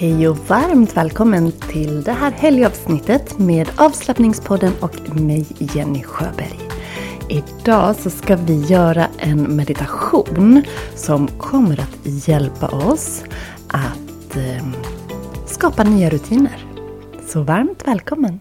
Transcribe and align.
Hej 0.00 0.28
och 0.28 0.36
varmt 0.36 0.96
välkommen 0.96 1.52
till 1.52 2.02
det 2.02 2.12
här 2.12 2.30
helgavsnittet 2.30 3.38
med 3.38 3.70
avslappningspodden 3.76 4.72
och 4.80 5.16
mig 5.16 5.46
Jenny 5.58 6.02
Sjöberg. 6.02 6.60
Idag 7.28 7.96
så 7.96 8.10
ska 8.10 8.36
vi 8.36 8.60
göra 8.60 9.06
en 9.18 9.56
meditation 9.56 10.62
som 10.94 11.28
kommer 11.28 11.80
att 11.80 12.28
hjälpa 12.28 12.68
oss 12.68 13.24
att 13.68 14.36
eh, 14.36 14.66
skapa 15.46 15.84
nya 15.84 16.10
rutiner. 16.10 16.66
Så 17.26 17.42
varmt 17.42 17.82
välkommen! 17.86 18.40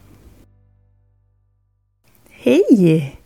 Hej! 2.30 3.20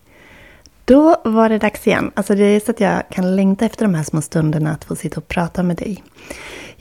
Då 0.86 1.22
var 1.24 1.50
det 1.50 1.58
dags 1.58 1.88
igen. 1.88 2.12
Alltså 2.14 2.36
det 2.36 2.44
är 2.44 2.60
så 2.60 2.72
att 2.72 2.80
jag 2.80 3.04
kan 3.10 3.36
längta 3.36 3.66
efter 3.66 3.86
de 3.86 3.96
här 3.96 4.04
små 4.04 4.22
stunderna 4.22 4.72
att 4.72 4.84
få 4.84 4.96
sitta 4.96 5.20
och 5.20 5.28
prata 5.28 5.64
med 5.64 5.78
dig. 5.78 6.04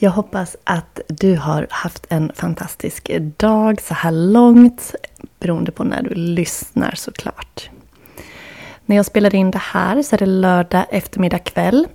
Jag 0.02 0.10
hoppas 0.10 0.56
att 0.64 1.00
du 1.08 1.36
har 1.36 1.66
haft 1.70 2.06
en 2.08 2.32
fantastisk 2.34 3.10
dag 3.36 3.80
så 3.80 3.94
här 3.94 4.10
långt. 4.12 4.94
Beroende 5.38 5.72
på 5.72 5.84
när 5.84 6.02
du 6.02 6.14
lyssnar 6.14 6.94
såklart. 6.94 7.70
När 8.86 8.96
jag 8.96 9.06
spelar 9.06 9.34
in 9.34 9.50
det 9.50 9.58
här 9.58 10.02
så 10.02 10.16
är 10.16 10.18
det 10.18 10.26
lördag 10.26 10.84
eftermiddag 10.90 11.38
kväll. 11.38 11.86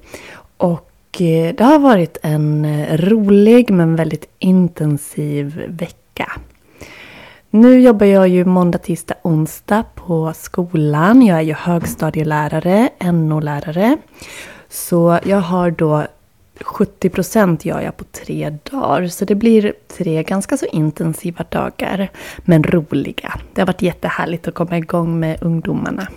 Och 0.57 1.21
eh, 1.21 1.55
det 1.55 1.63
har 1.63 1.79
varit 1.79 2.17
en 2.23 2.65
eh, 2.65 2.97
rolig 2.97 3.71
men 3.71 3.95
väldigt 3.95 4.29
intensiv 4.39 5.63
vecka. 5.67 6.31
Nu 7.49 7.79
jobbar 7.81 8.05
jag 8.05 8.27
ju 8.27 8.45
måndag, 8.45 8.77
tisdag, 8.77 9.15
onsdag 9.21 9.83
på 9.95 10.33
skolan. 10.35 11.21
Jag 11.21 11.37
är 11.37 11.41
ju 11.41 11.53
högstadielärare, 11.53 12.89
NO-lärare. 12.99 13.97
Så 14.69 15.19
jag 15.23 15.41
har 15.41 15.71
då 15.71 16.07
70 16.61 17.09
procent 17.09 17.65
gör 17.65 17.81
jag 17.81 17.97
på 17.97 18.03
tre 18.03 18.57
dagar. 18.63 19.07
Så 19.07 19.25
det 19.25 19.35
blir 19.35 19.73
tre 19.97 20.23
ganska 20.23 20.57
så 20.57 20.65
intensiva 20.65 21.45
dagar. 21.49 22.09
Men 22.37 22.63
roliga. 22.63 23.39
Det 23.53 23.61
har 23.61 23.67
varit 23.67 23.81
jättehärligt 23.81 24.47
att 24.47 24.53
komma 24.53 24.77
igång 24.77 25.19
med 25.19 25.43
ungdomarna. 25.43 26.07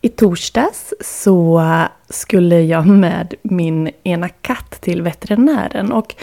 I 0.00 0.08
torsdags 0.08 0.94
så 1.00 1.62
skulle 2.08 2.60
jag 2.60 2.86
med 2.86 3.34
min 3.42 3.90
ena 4.02 4.28
katt 4.28 4.70
till 4.80 5.02
veterinären. 5.02 5.92
Och 5.92 6.14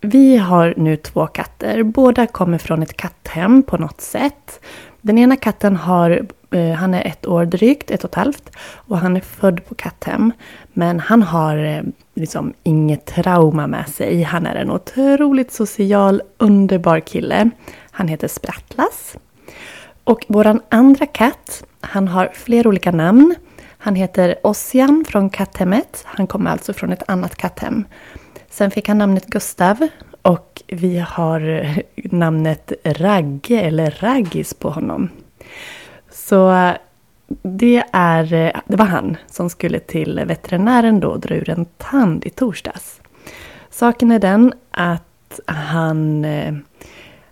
vi 0.00 0.36
har 0.36 0.74
nu 0.76 0.96
två 0.96 1.26
katter. 1.26 1.82
Båda 1.82 2.26
kommer 2.26 2.58
från 2.58 2.82
ett 2.82 2.96
katthem 2.96 3.62
på 3.62 3.76
något 3.76 4.00
sätt. 4.00 4.60
Den 5.00 5.18
ena 5.18 5.36
katten 5.36 5.76
har, 5.76 6.26
Eh, 6.50 6.72
han 6.72 6.94
är 6.94 7.06
ett 7.06 7.26
år 7.26 7.44
drygt, 7.44 7.90
ett 7.90 8.04
och 8.04 8.10
ett 8.10 8.14
halvt. 8.14 8.50
Och 8.74 8.98
han 8.98 9.16
är 9.16 9.20
född 9.20 9.64
på 9.64 9.74
katthem. 9.74 10.32
Men 10.72 11.00
han 11.00 11.22
har 11.22 11.56
eh, 11.56 11.82
liksom 12.14 12.52
inget 12.62 13.06
trauma 13.06 13.66
med 13.66 13.88
sig. 13.88 14.22
Han 14.22 14.46
är 14.46 14.54
en 14.54 14.70
otroligt 14.70 15.52
social, 15.52 16.22
underbar 16.38 17.00
kille. 17.00 17.50
Han 17.90 18.08
heter 18.08 18.28
Sprattlas. 18.28 19.16
Och 20.04 20.24
våran 20.28 20.60
andra 20.68 21.06
katt, 21.06 21.64
han 21.80 22.08
har 22.08 22.30
flera 22.34 22.68
olika 22.68 22.92
namn. 22.92 23.34
Han 23.78 23.94
heter 23.94 24.34
Ossian 24.42 25.04
från 25.08 25.30
katthemmet. 25.30 26.02
Han 26.06 26.26
kommer 26.26 26.50
alltså 26.50 26.72
från 26.72 26.92
ett 26.92 27.02
annat 27.10 27.36
katthem. 27.36 27.84
Sen 28.50 28.70
fick 28.70 28.88
han 28.88 28.98
namnet 28.98 29.26
Gustav 29.26 29.88
och 30.22 30.62
vi 30.66 30.98
har 30.98 31.48
eh, 31.48 31.78
namnet 31.94 32.72
Ragge 32.84 33.60
eller 33.60 33.90
Raggis 34.00 34.54
på 34.54 34.70
honom. 34.70 35.08
Så 36.30 36.52
eh, 36.52 36.74
det, 37.42 37.84
är, 37.92 38.32
eh, 38.32 38.60
det 38.66 38.76
var 38.76 38.84
han 38.86 39.16
som 39.26 39.50
skulle 39.50 39.78
till 39.78 40.22
veterinären 40.26 41.00
då 41.00 41.08
och 41.08 41.20
dra 41.20 41.34
ur 41.34 41.50
en 41.50 41.64
tand 41.64 42.24
i 42.24 42.30
torsdags. 42.30 43.00
Saken 43.70 44.12
är 44.12 44.18
den 44.18 44.52
att 44.70 45.40
han, 45.46 46.24
eh, 46.24 46.54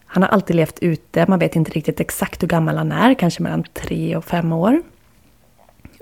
han 0.06 0.22
har 0.22 0.30
alltid 0.30 0.56
levt 0.56 0.78
ute. 0.78 1.26
Man 1.28 1.38
vet 1.38 1.56
inte 1.56 1.70
riktigt 1.70 2.00
exakt 2.00 2.42
hur 2.42 2.48
gammal 2.48 2.76
han 2.76 2.92
är, 2.92 3.14
kanske 3.14 3.42
mellan 3.42 3.64
tre 3.74 4.16
och 4.16 4.24
fem 4.24 4.52
år. 4.52 4.82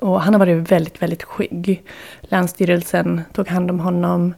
Och 0.00 0.20
han 0.20 0.34
har 0.34 0.38
varit 0.38 0.70
väldigt, 0.70 1.02
väldigt 1.02 1.22
skygg. 1.22 1.82
Länsstyrelsen 2.20 3.22
tog 3.32 3.48
hand 3.48 3.70
om 3.70 3.80
honom 3.80 4.34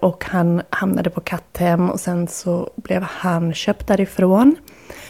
och 0.00 0.24
han 0.24 0.62
hamnade 0.70 1.10
på 1.10 1.20
katthem 1.20 1.90
och 1.90 2.00
sen 2.00 2.28
så 2.28 2.70
blev 2.76 3.02
han 3.02 3.54
köpt 3.54 3.86
därifrån. 3.86 4.56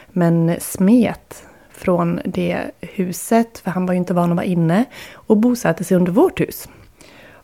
Men 0.08 0.56
smet 0.60 1.47
från 1.78 2.20
det 2.24 2.70
huset, 2.80 3.58
för 3.58 3.70
han 3.70 3.86
var 3.86 3.94
ju 3.94 3.98
inte 3.98 4.14
van 4.14 4.30
att 4.30 4.36
vara 4.36 4.46
inne. 4.46 4.84
Och 5.14 5.36
bosatte 5.36 5.84
sig 5.84 5.96
under 5.96 6.12
vårt 6.12 6.40
hus. 6.40 6.68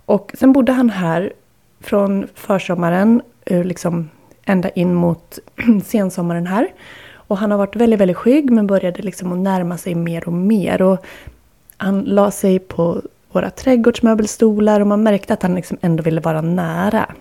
Och 0.04 0.32
sen 0.34 0.52
bodde 0.52 0.72
han 0.72 0.90
här 0.90 1.32
från 1.80 2.26
försommaren, 2.34 3.22
eh, 3.44 3.64
liksom 3.64 4.10
ända 4.44 4.68
in 4.68 4.94
mot 4.94 5.38
sensommaren 5.84 6.46
här. 6.46 6.68
Och 7.14 7.38
han 7.38 7.50
har 7.50 7.58
varit 7.58 7.76
väldigt, 7.76 8.00
väldigt 8.00 8.16
skygg 8.16 8.50
men 8.50 8.66
började 8.66 9.02
liksom 9.02 9.32
att 9.32 9.38
närma 9.38 9.78
sig 9.78 9.94
mer 9.94 10.26
och 10.26 10.32
mer. 10.32 10.82
Och 10.82 11.06
han 11.76 12.00
la 12.00 12.30
sig 12.30 12.58
på 12.58 13.02
våra 13.32 13.50
trädgårdsmöbelstolar 13.50 14.80
och 14.80 14.86
man 14.86 15.02
märkte 15.02 15.34
att 15.34 15.42
han 15.42 15.54
liksom 15.54 15.78
ändå 15.80 16.02
ville 16.02 16.20
vara 16.20 16.40
nära. 16.40 17.14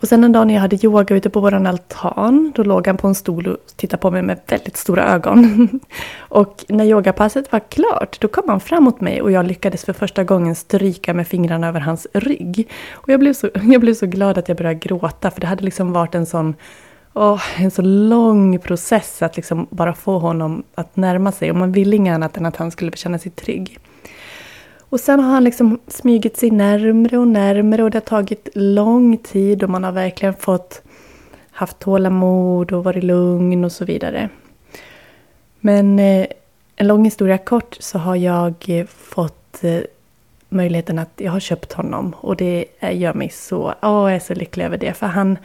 Och 0.00 0.08
sen 0.08 0.24
en 0.24 0.32
dag 0.32 0.46
när 0.46 0.54
jag 0.54 0.60
hade 0.60 0.84
yoga 0.84 1.16
ute 1.16 1.30
på 1.30 1.40
våran 1.40 1.66
altan, 1.66 2.52
då 2.54 2.62
låg 2.62 2.86
han 2.86 2.96
på 2.96 3.08
en 3.08 3.14
stol 3.14 3.46
och 3.46 3.56
tittade 3.76 4.00
på 4.00 4.10
mig 4.10 4.22
med 4.22 4.40
väldigt 4.46 4.76
stora 4.76 5.14
ögon. 5.14 5.68
och 6.18 6.64
när 6.68 6.84
yogapasset 6.84 7.52
var 7.52 7.60
klart, 7.70 8.20
då 8.20 8.28
kom 8.28 8.48
han 8.48 8.60
fram 8.60 8.84
mot 8.84 9.00
mig 9.00 9.22
och 9.22 9.32
jag 9.32 9.46
lyckades 9.46 9.84
för 9.84 9.92
första 9.92 10.24
gången 10.24 10.54
stryka 10.54 11.14
med 11.14 11.28
fingrarna 11.28 11.68
över 11.68 11.80
hans 11.80 12.06
rygg. 12.14 12.68
Och 12.90 13.08
jag 13.08 13.20
blev 13.20 13.32
så, 13.32 13.50
jag 13.62 13.80
blev 13.80 13.94
så 13.94 14.06
glad 14.06 14.38
att 14.38 14.48
jag 14.48 14.56
började 14.56 14.78
gråta, 14.78 15.30
för 15.30 15.40
det 15.40 15.46
hade 15.46 15.64
liksom 15.64 15.92
varit 15.92 16.14
en 16.14 16.26
sån 16.26 16.54
oh, 17.14 17.42
en 17.56 17.70
så 17.70 17.82
lång 17.82 18.58
process 18.58 19.22
att 19.22 19.36
liksom 19.36 19.66
bara 19.70 19.94
få 19.94 20.18
honom 20.18 20.62
att 20.74 20.96
närma 20.96 21.32
sig. 21.32 21.50
Och 21.50 21.56
man 21.56 21.72
ville 21.72 21.96
inget 21.96 22.14
annat 22.14 22.36
än 22.36 22.46
att 22.46 22.56
han 22.56 22.70
skulle 22.70 22.92
känna 22.92 23.18
sig 23.18 23.32
trygg. 23.32 23.78
Och 24.88 25.00
sen 25.00 25.20
har 25.20 25.30
han 25.30 25.44
liksom 25.44 25.78
smugit 25.86 26.36
sig 26.36 26.50
närmre 26.50 27.18
och 27.18 27.28
närmre 27.28 27.82
och 27.82 27.90
det 27.90 27.96
har 27.96 28.00
tagit 28.00 28.48
lång 28.54 29.16
tid 29.16 29.62
och 29.62 29.70
man 29.70 29.84
har 29.84 29.92
verkligen 29.92 30.34
fått 30.34 30.82
haft 31.50 31.78
tålamod 31.78 32.72
och 32.72 32.84
varit 32.84 33.04
lugn 33.04 33.64
och 33.64 33.72
så 33.72 33.84
vidare. 33.84 34.28
Men 35.60 35.98
eh, 35.98 36.26
en 36.76 36.86
lång 36.86 37.04
historia 37.04 37.38
kort 37.38 37.76
så 37.80 37.98
har 37.98 38.16
jag 38.16 38.54
eh, 38.68 38.86
fått 38.86 39.64
eh, 39.64 39.80
möjligheten 40.48 40.98
att 40.98 41.12
jag 41.16 41.32
har 41.32 41.40
köpt 41.40 41.72
honom 41.72 42.14
och 42.20 42.36
det 42.36 42.64
gör 42.92 43.14
mig 43.14 43.30
så, 43.30 43.74
åh, 43.82 44.02
jag 44.02 44.14
är 44.14 44.20
så 44.20 44.34
lycklig 44.34 44.64
över 44.64 44.78
det 44.78 44.92
för 44.92 45.06
han 45.06 45.38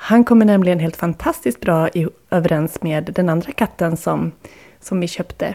han 0.00 0.24
kommer 0.24 0.46
nämligen 0.46 0.78
helt 0.78 0.96
fantastiskt 0.96 1.60
bra 1.60 1.88
i, 1.88 2.06
överens 2.30 2.82
med 2.82 3.12
den 3.14 3.28
andra 3.28 3.52
katten 3.52 3.96
som, 3.96 4.32
som 4.80 5.00
vi 5.00 5.08
köpte. 5.08 5.54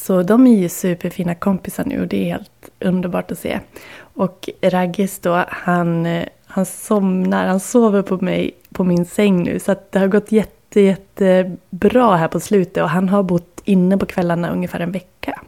Så 0.00 0.22
de 0.22 0.46
är 0.46 0.56
ju 0.56 0.68
superfina 0.68 1.34
kompisar 1.34 1.84
nu 1.84 2.00
och 2.00 2.08
det 2.08 2.16
är 2.16 2.32
helt 2.32 2.70
underbart 2.80 3.30
att 3.30 3.38
se. 3.38 3.60
Och 4.00 4.48
Raggis 4.62 5.18
då, 5.18 5.44
han, 5.48 6.22
han 6.46 6.66
somnar, 6.66 7.46
han 7.46 7.60
sover 7.60 8.02
på 8.02 8.16
mig 8.16 8.50
på 8.72 8.84
min 8.84 9.04
säng 9.04 9.42
nu. 9.42 9.58
Så 9.58 9.72
att 9.72 9.92
det 9.92 9.98
har 9.98 10.06
gått 10.06 10.32
jätte, 10.32 10.80
jättebra 10.80 12.16
här 12.16 12.28
på 12.28 12.40
slutet 12.40 12.82
och 12.82 12.90
han 12.90 13.08
har 13.08 13.22
bott 13.22 13.60
inne 13.64 13.98
på 13.98 14.06
kvällarna 14.06 14.50
ungefär 14.50 14.80
en 14.80 14.92
vecka. 14.92 15.40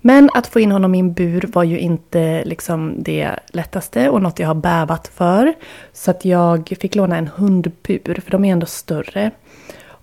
Men 0.00 0.30
att 0.34 0.46
få 0.46 0.60
in 0.60 0.72
honom 0.72 0.94
i 0.94 0.98
en 0.98 1.12
bur 1.12 1.50
var 1.52 1.64
ju 1.64 1.78
inte 1.78 2.44
liksom 2.44 2.94
det 3.02 3.30
lättaste 3.46 4.08
och 4.08 4.22
något 4.22 4.38
jag 4.38 4.46
har 4.46 4.54
bävat 4.54 5.08
för. 5.08 5.54
Så 5.92 6.10
att 6.10 6.24
jag 6.24 6.72
fick 6.80 6.94
låna 6.94 7.16
en 7.16 7.28
hundbur, 7.28 8.20
för 8.24 8.30
de 8.30 8.44
är 8.44 8.52
ändå 8.52 8.66
större. 8.66 9.30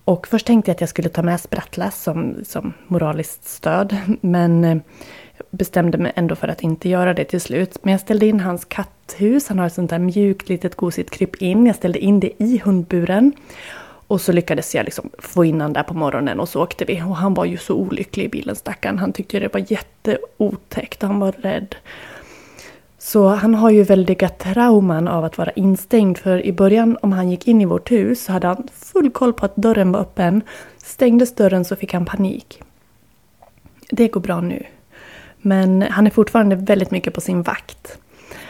Och 0.06 0.28
först 0.28 0.47
tänkte 0.47 0.72
jag 0.72 0.75
att 0.75 0.81
jag 0.81 0.89
skulle 0.89 1.09
ta 1.09 1.22
med 1.22 1.41
Sprattlas 1.41 2.03
som, 2.03 2.35
som 2.44 2.73
moraliskt 2.88 3.47
stöd. 3.47 3.97
Men 4.22 4.63
eh, 4.63 4.78
bestämde 5.51 5.97
mig 5.97 6.12
ändå 6.16 6.35
för 6.35 6.47
att 6.47 6.62
inte 6.62 6.89
göra 6.89 7.13
det 7.13 7.23
till 7.23 7.41
slut. 7.41 7.78
Men 7.84 7.91
jag 7.91 8.01
ställde 8.01 8.25
in 8.25 8.39
hans 8.39 8.66
katthus. 8.66 9.47
Han 9.47 9.59
har 9.59 9.67
ett 9.67 9.73
sånt 9.73 9.89
där 9.89 10.00
mjukt 10.00 10.50
litet 10.50 10.75
gosigt 10.75 11.09
kryp 11.09 11.36
in. 11.36 11.65
Jag 11.65 11.75
ställde 11.75 12.00
in 12.00 12.19
det 12.19 12.44
i 12.44 12.62
hundburen. 12.63 13.31
Och 14.07 14.21
så 14.21 14.31
lyckades 14.31 14.75
jag 14.75 14.86
liksom 14.86 15.09
få 15.19 15.45
in 15.45 15.62
honom 15.62 15.74
där 15.74 15.83
på 15.83 15.94
morgonen 15.94 16.39
och 16.39 16.50
så 16.50 16.63
åkte 16.63 16.86
vi. 16.86 17.01
Och 17.01 17.15
han 17.15 17.33
var 17.33 17.45
ju 17.45 17.57
så 17.57 17.75
olycklig 17.75 18.25
i 18.25 18.30
bilen 18.30 18.56
stackaren. 18.56 19.00
Han 19.00 19.13
tyckte 19.13 19.39
det 19.39 19.54
var 19.54 19.65
jätteotäckt. 19.71 21.01
Han 21.01 21.19
var 21.19 21.31
rädd. 21.31 21.75
Så 23.03 23.27
han 23.27 23.56
har 23.56 23.69
ju 23.69 23.83
väldiga 23.83 24.30
trauman 24.30 25.07
av 25.07 25.25
att 25.25 25.38
vara 25.38 25.51
instängd. 25.51 26.18
För 26.18 26.45
i 26.45 26.53
början 26.53 26.98
om 27.01 27.12
han 27.12 27.30
gick 27.30 27.48
in 27.48 27.62
i 27.62 27.65
vårt 27.65 27.92
hus 27.92 28.24
så 28.24 28.31
hade 28.31 28.48
han 28.48 28.68
full 28.74 29.12
koll 29.12 29.33
på 29.33 29.45
att 29.45 29.56
dörren 29.56 29.92
var 29.92 30.00
öppen. 30.00 30.42
Stängdes 30.77 31.36
dörren 31.36 31.65
så 31.65 31.75
fick 31.75 31.94
han 31.94 32.06
panik. 32.06 32.62
Det 33.89 34.07
går 34.07 34.21
bra 34.21 34.42
nu. 34.42 34.63
Men 35.38 35.81
han 35.81 36.07
är 36.07 36.12
fortfarande 36.12 36.56
väldigt 36.56 36.92
mycket 36.92 37.13
på 37.13 37.21
sin 37.21 37.42
vakt. 37.42 37.98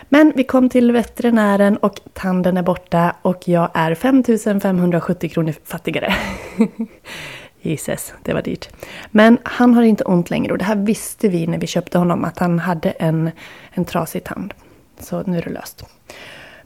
Men 0.09 0.33
vi 0.35 0.43
kom 0.43 0.69
till 0.69 0.91
veterinären 0.91 1.77
och 1.77 2.01
tanden 2.13 2.57
är 2.57 2.63
borta 2.63 3.15
och 3.21 3.47
jag 3.47 3.69
är 3.73 3.95
5570 3.95 5.29
kronor 5.29 5.53
fattigare. 5.63 6.13
Jesus, 7.61 8.13
det 8.23 8.33
var 8.33 8.41
dyrt. 8.41 8.69
Men 9.11 9.37
han 9.43 9.73
har 9.73 9.83
inte 9.83 10.03
ont 10.03 10.29
längre 10.29 10.51
och 10.51 10.57
det 10.57 10.65
här 10.65 10.75
visste 10.75 11.29
vi 11.29 11.47
när 11.47 11.57
vi 11.57 11.67
köpte 11.67 11.97
honom 11.97 12.23
att 12.23 12.39
han 12.39 12.59
hade 12.59 12.89
en, 12.89 13.31
en 13.71 13.85
trasig 13.85 14.23
tand. 14.23 14.53
Så 14.99 15.23
nu 15.25 15.37
är 15.37 15.41
det 15.41 15.49
löst. 15.49 15.85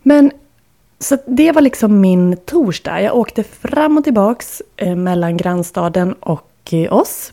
Men 0.02 0.32
så 1.00 1.18
det 1.28 1.52
var 1.52 1.62
liksom 1.62 2.02
min 2.02 2.38
torsdag. 2.38 3.02
Jag 3.02 3.16
åkte 3.16 3.44
fram 3.44 3.98
och 3.98 4.04
tillbaks 4.04 4.62
eh, 4.78 4.96
mellan 4.96 5.38
grannstaden 5.38 6.14
och 6.14 6.52
eh, 6.72 6.94
oss. 6.94 7.32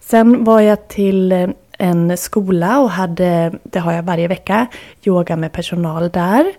Sen 0.00 0.44
var 0.44 0.60
jag 0.60 0.88
till 0.88 1.32
eh, 1.32 1.48
en 1.78 2.16
skola 2.16 2.80
och 2.80 2.90
hade, 2.90 3.52
det 3.62 3.78
har 3.78 3.92
jag 3.92 4.02
varje 4.02 4.28
vecka, 4.28 4.66
yoga 5.04 5.36
med 5.36 5.52
personal 5.52 6.10
där. 6.10 6.52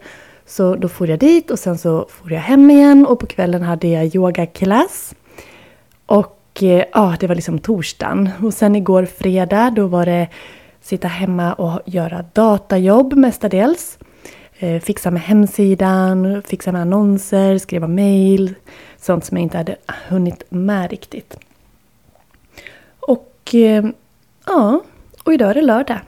Så 0.45 0.75
då 0.75 0.89
for 0.89 1.09
jag 1.09 1.19
dit 1.19 1.51
och 1.51 1.59
sen 1.59 1.77
så 1.77 2.07
for 2.09 2.31
jag 2.31 2.39
hem 2.39 2.71
igen 2.71 3.05
och 3.05 3.19
på 3.19 3.25
kvällen 3.25 3.61
hade 3.61 3.87
jag 3.87 4.15
yogaklass. 4.15 5.15
Och 6.07 6.63
eh, 6.63 6.85
ja, 6.93 7.15
det 7.19 7.27
var 7.27 7.35
liksom 7.35 7.59
torsdagen. 7.59 8.29
Och 8.43 8.53
sen 8.53 8.75
igår 8.75 9.05
fredag 9.05 9.69
då 9.69 9.87
var 9.87 10.05
det 10.05 10.27
sitta 10.81 11.07
hemma 11.07 11.53
och 11.53 11.81
göra 11.85 12.25
datajobb 12.33 13.13
mestadels. 13.13 13.97
Eh, 14.59 14.81
fixa 14.81 15.11
med 15.11 15.21
hemsidan, 15.21 16.41
fixa 16.45 16.71
med 16.71 16.81
annonser, 16.81 17.57
skriva 17.57 17.87
mail. 17.87 18.55
Sånt 18.97 19.25
som 19.25 19.37
jag 19.37 19.43
inte 19.43 19.57
hade 19.57 19.75
hunnit 20.07 20.43
med 20.49 20.89
riktigt. 20.91 21.37
Och 22.99 23.55
eh, 23.55 23.85
ja, 24.45 24.81
och 25.23 25.33
idag 25.33 25.49
är 25.49 25.53
det 25.53 25.61
lördag. 25.61 25.99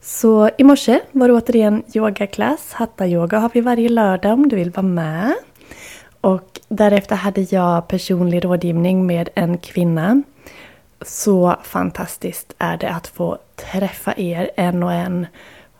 Så 0.00 0.50
i 0.58 0.64
morse 0.64 1.00
var 1.12 1.28
det 1.28 1.34
återigen 1.34 1.82
yogaklass. 1.94 2.72
Hatta-yoga 2.72 3.38
har 3.38 3.50
vi 3.54 3.60
varje 3.60 3.88
lördag 3.88 4.32
om 4.32 4.48
du 4.48 4.56
vill 4.56 4.70
vara 4.70 4.86
med. 4.86 5.34
Och 6.26 6.60
därefter 6.68 7.16
hade 7.16 7.40
jag 7.40 7.88
personlig 7.88 8.44
rådgivning 8.44 9.06
med 9.06 9.28
en 9.34 9.58
kvinna. 9.58 10.22
Så 11.02 11.56
fantastiskt 11.62 12.54
är 12.58 12.76
det 12.76 12.90
att 12.90 13.06
få 13.06 13.38
träffa 13.56 14.14
er 14.16 14.50
en 14.56 14.82
och 14.82 14.92
en. 14.92 15.26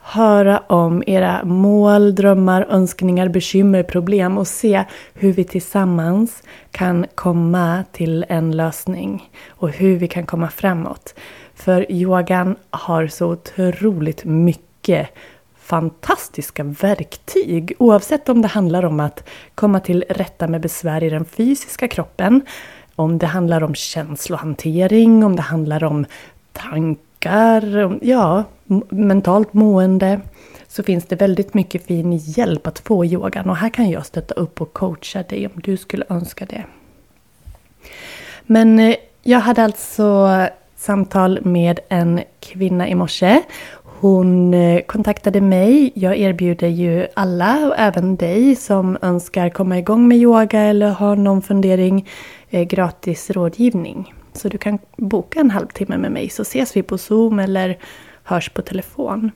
Höra 0.01 0.59
om 0.59 1.03
era 1.07 1.45
mål, 1.45 2.15
drömmar, 2.15 2.67
önskningar, 2.71 3.29
bekymmer, 3.29 3.83
problem 3.83 4.39
och 4.39 4.49
se 4.49 4.85
hur 5.15 5.33
vi 5.33 5.45
tillsammans 5.45 6.43
kan 6.71 7.07
komma 7.15 7.85
till 7.93 8.25
en 8.29 8.53
lösning 8.57 9.31
och 9.49 9.71
hur 9.71 9.97
vi 9.97 10.09
kan 10.09 10.27
komma 10.27 10.51
framåt. 10.51 11.15
För 11.55 11.93
yogan 11.93 12.57
har 12.71 13.07
så 13.07 13.27
otroligt 13.27 14.25
mycket 14.25 15.09
fantastiska 15.67 16.65
verktyg. 16.65 17.73
Oavsett 17.79 18.29
om 18.29 18.43
det 18.43 18.49
handlar 18.49 18.85
om 18.85 19.01
att 19.01 19.29
komma 19.55 19.81
till 19.81 20.05
rätta 20.09 20.49
med 20.49 20.61
besvär 20.61 21.05
i 21.05 21.11
den 21.11 21.25
fysiska 21.25 21.89
kroppen, 21.89 22.41
om 22.97 23.19
det 23.19 23.27
handlar 23.27 23.63
om 23.63 23.75
känslohantering, 23.75 25.25
om 25.25 25.37
det 25.37 25.43
handlar 25.43 25.85
om 25.85 26.07
tankar, 26.53 27.99
ja, 28.03 28.45
mentalt 28.89 29.53
mående, 29.53 30.21
så 30.69 30.83
finns 30.83 31.05
det 31.05 31.17
väldigt 31.17 31.55
mycket 31.55 31.87
fin 31.87 32.13
hjälp 32.13 32.67
att 32.67 32.79
få 32.79 33.05
i 33.05 33.13
yogan. 33.13 33.51
Och 33.51 33.57
här 33.57 33.69
kan 33.69 33.91
jag 33.91 34.07
stötta 34.07 34.35
upp 34.35 34.61
och 34.61 34.73
coacha 34.73 35.23
dig 35.23 35.47
om 35.47 35.61
du 35.63 35.77
skulle 35.77 36.05
önska 36.09 36.45
det. 36.45 36.65
Men 38.43 38.79
eh, 38.79 38.97
jag 39.23 39.41
hade 39.41 39.65
alltså 39.65 40.29
samtal 40.77 41.41
med 41.45 41.81
en 41.89 42.21
kvinna 42.41 42.89
i 42.89 42.95
morse. 42.95 43.43
Hon 44.01 44.55
eh, 44.55 44.81
kontaktade 44.81 45.41
mig. 45.41 45.93
Jag 45.95 46.17
erbjuder 46.17 46.69
ju 46.69 47.07
alla 47.15 47.67
och 47.67 47.75
även 47.79 48.17
dig 48.17 48.57
som 48.57 48.99
önskar 49.03 49.51
komma 49.51 49.79
igång 49.79 50.09
med 50.09 50.19
yoga 50.19 50.61
eller 50.61 50.91
har 50.91 51.17
någon 51.17 51.43
fundering 51.43 52.09
eh, 52.51 52.63
gratis 52.63 53.31
rådgivning. 53.31 54.15
Så 54.33 54.49
du 54.49 54.59
kan 54.59 54.79
boka 54.97 55.41
en 55.41 55.51
halvtimme 55.51 55.99
med 55.99 56.13
mig 56.13 56.29
så 56.29 56.43
ses 56.43 56.77
vi 56.77 56.83
på 56.83 56.99
Zoom 56.99 57.39
eller 57.39 57.79
hörs 58.23 58.49
på 58.49 58.63
telefon. 58.63 59.31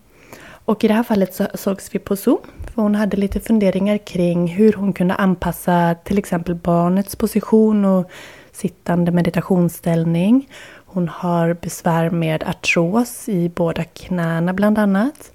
Och 0.65 0.85
i 0.85 0.89
det 0.89 0.95
här 0.95 1.03
fallet 1.03 1.35
så 1.35 1.47
sågs 1.55 1.95
vi 1.95 1.99
på 1.99 2.17
Zoom. 2.17 2.41
För 2.75 2.83
hon 2.83 2.95
hade 2.95 3.17
lite 3.17 3.41
funderingar 3.41 3.99
kring 3.99 4.47
hur 4.47 4.73
hon 4.73 4.93
kunde 4.93 5.15
anpassa 5.15 5.95
till 6.05 6.19
exempel 6.19 6.55
barnets 6.55 7.17
position 7.17 7.85
och 7.85 8.11
sittande 8.53 9.13
meditationsställning. 9.13 10.49
Hon 10.93 11.09
har 11.09 11.55
besvär 11.55 12.11
med 12.11 12.43
artros 12.43 13.29
i 13.29 13.49
båda 13.49 13.85
knäna 13.85 14.53
bland 14.53 14.79
annat. 14.79 15.33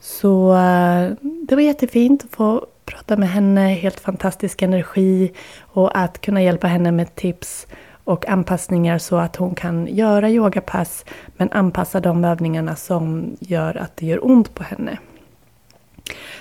Så 0.00 0.52
eh, 0.52 1.10
det 1.48 1.54
var 1.54 1.62
jättefint 1.62 2.24
att 2.24 2.30
få 2.30 2.66
prata 2.84 3.16
med 3.16 3.28
henne, 3.28 3.68
helt 3.68 4.00
fantastisk 4.00 4.62
energi 4.62 5.32
och 5.60 5.98
att 5.98 6.20
kunna 6.20 6.42
hjälpa 6.42 6.66
henne 6.66 6.92
med 6.92 7.14
tips 7.14 7.66
och 8.04 8.28
anpassningar 8.28 8.98
så 8.98 9.16
att 9.16 9.36
hon 9.36 9.54
kan 9.54 9.86
göra 9.86 10.30
yogapass 10.30 11.04
men 11.36 11.52
anpassa 11.52 12.00
de 12.00 12.24
övningarna 12.24 12.76
som 12.76 13.36
gör 13.40 13.76
att 13.76 13.96
det 13.96 14.06
gör 14.06 14.26
ont 14.26 14.54
på 14.54 14.62
henne. 14.62 14.98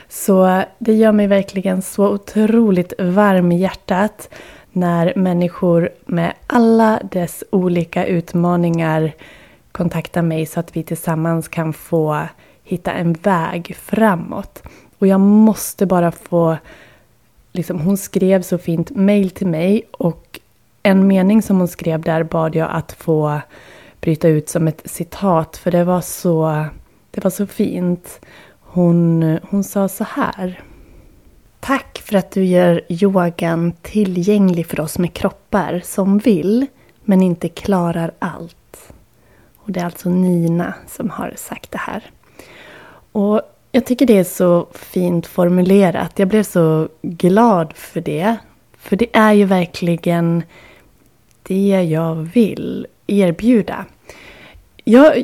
Så 0.10 0.64
det 0.80 0.94
gör 0.94 1.12
mig 1.12 1.28
verkligen 1.28 1.82
så 1.82 2.08
otroligt 2.08 2.94
varm 3.00 3.52
i 3.52 3.58
hjärtat 3.58 4.30
när 4.76 5.14
människor 5.16 5.90
med 6.06 6.34
alla 6.48 7.00
dess 7.12 7.44
olika 7.50 8.06
utmaningar 8.06 9.12
kontaktar 9.72 10.22
mig 10.22 10.46
så 10.46 10.60
att 10.60 10.76
vi 10.76 10.84
tillsammans 10.84 11.48
kan 11.48 11.74
få 11.74 12.28
hitta 12.64 12.92
en 12.92 13.14
väg 13.14 13.76
framåt. 13.76 14.64
Och 15.00 15.08
jag 15.08 15.20
måste 15.20 15.86
bara 15.86 16.12
få... 16.12 16.58
Liksom, 17.52 17.80
hon 17.80 17.98
skrev 17.98 18.42
så 18.42 18.58
fint 18.58 18.96
mail 18.96 19.30
till 19.30 19.48
mig 19.48 19.84
och 19.92 20.40
en 20.84 21.08
mening 21.08 21.42
som 21.42 21.58
hon 21.58 21.68
skrev 21.68 22.02
där 22.02 22.24
bad 22.24 22.56
jag 22.56 22.70
att 22.72 22.92
få 22.92 23.42
bryta 24.02 24.28
ut 24.28 24.50
som 24.50 24.68
ett 24.68 24.82
citat 24.86 25.58
för 25.58 25.72
det 25.72 25.84
var 25.84 26.02
så, 26.02 26.66
det 27.12 27.24
var 27.24 27.32
så 27.32 27.48
fint. 27.48 28.20
Hon, 28.60 29.40
hon 29.50 29.64
sa 29.64 29.88
så 29.88 30.04
här. 30.04 30.64
Tack 31.60 31.95
för 32.06 32.16
att 32.18 32.32
du 32.32 32.46
gör 32.46 32.82
yogan 32.90 33.74
tillgänglig 33.82 34.68
för 34.68 34.80
oss 34.80 35.00
med 35.00 35.14
kroppar 35.14 35.82
som 35.86 36.18
vill 36.18 36.66
men 37.04 37.22
inte 37.22 37.50
klarar 37.50 38.12
allt. 38.20 38.94
Och 39.58 39.72
det 39.72 39.80
är 39.80 39.86
alltså 39.86 40.10
Nina 40.10 40.74
som 40.88 41.10
har 41.10 41.34
sagt 41.38 41.72
det 41.72 41.78
här. 41.78 42.04
Och 43.12 43.42
jag 43.72 43.86
tycker 43.86 44.06
det 44.06 44.18
är 44.18 44.24
så 44.24 44.68
fint 44.74 45.28
formulerat. 45.28 46.20
Jag 46.20 46.28
blev 46.28 46.44
så 46.44 46.90
glad 47.02 47.74
för 47.74 48.02
det. 48.02 48.36
För 48.78 48.96
det 48.96 49.18
är 49.18 49.34
ju 49.34 49.46
verkligen 49.46 50.44
det 51.44 51.84
jag 51.84 52.16
vill 52.16 52.88
erbjuda. 53.08 53.86
Jag 54.84 55.24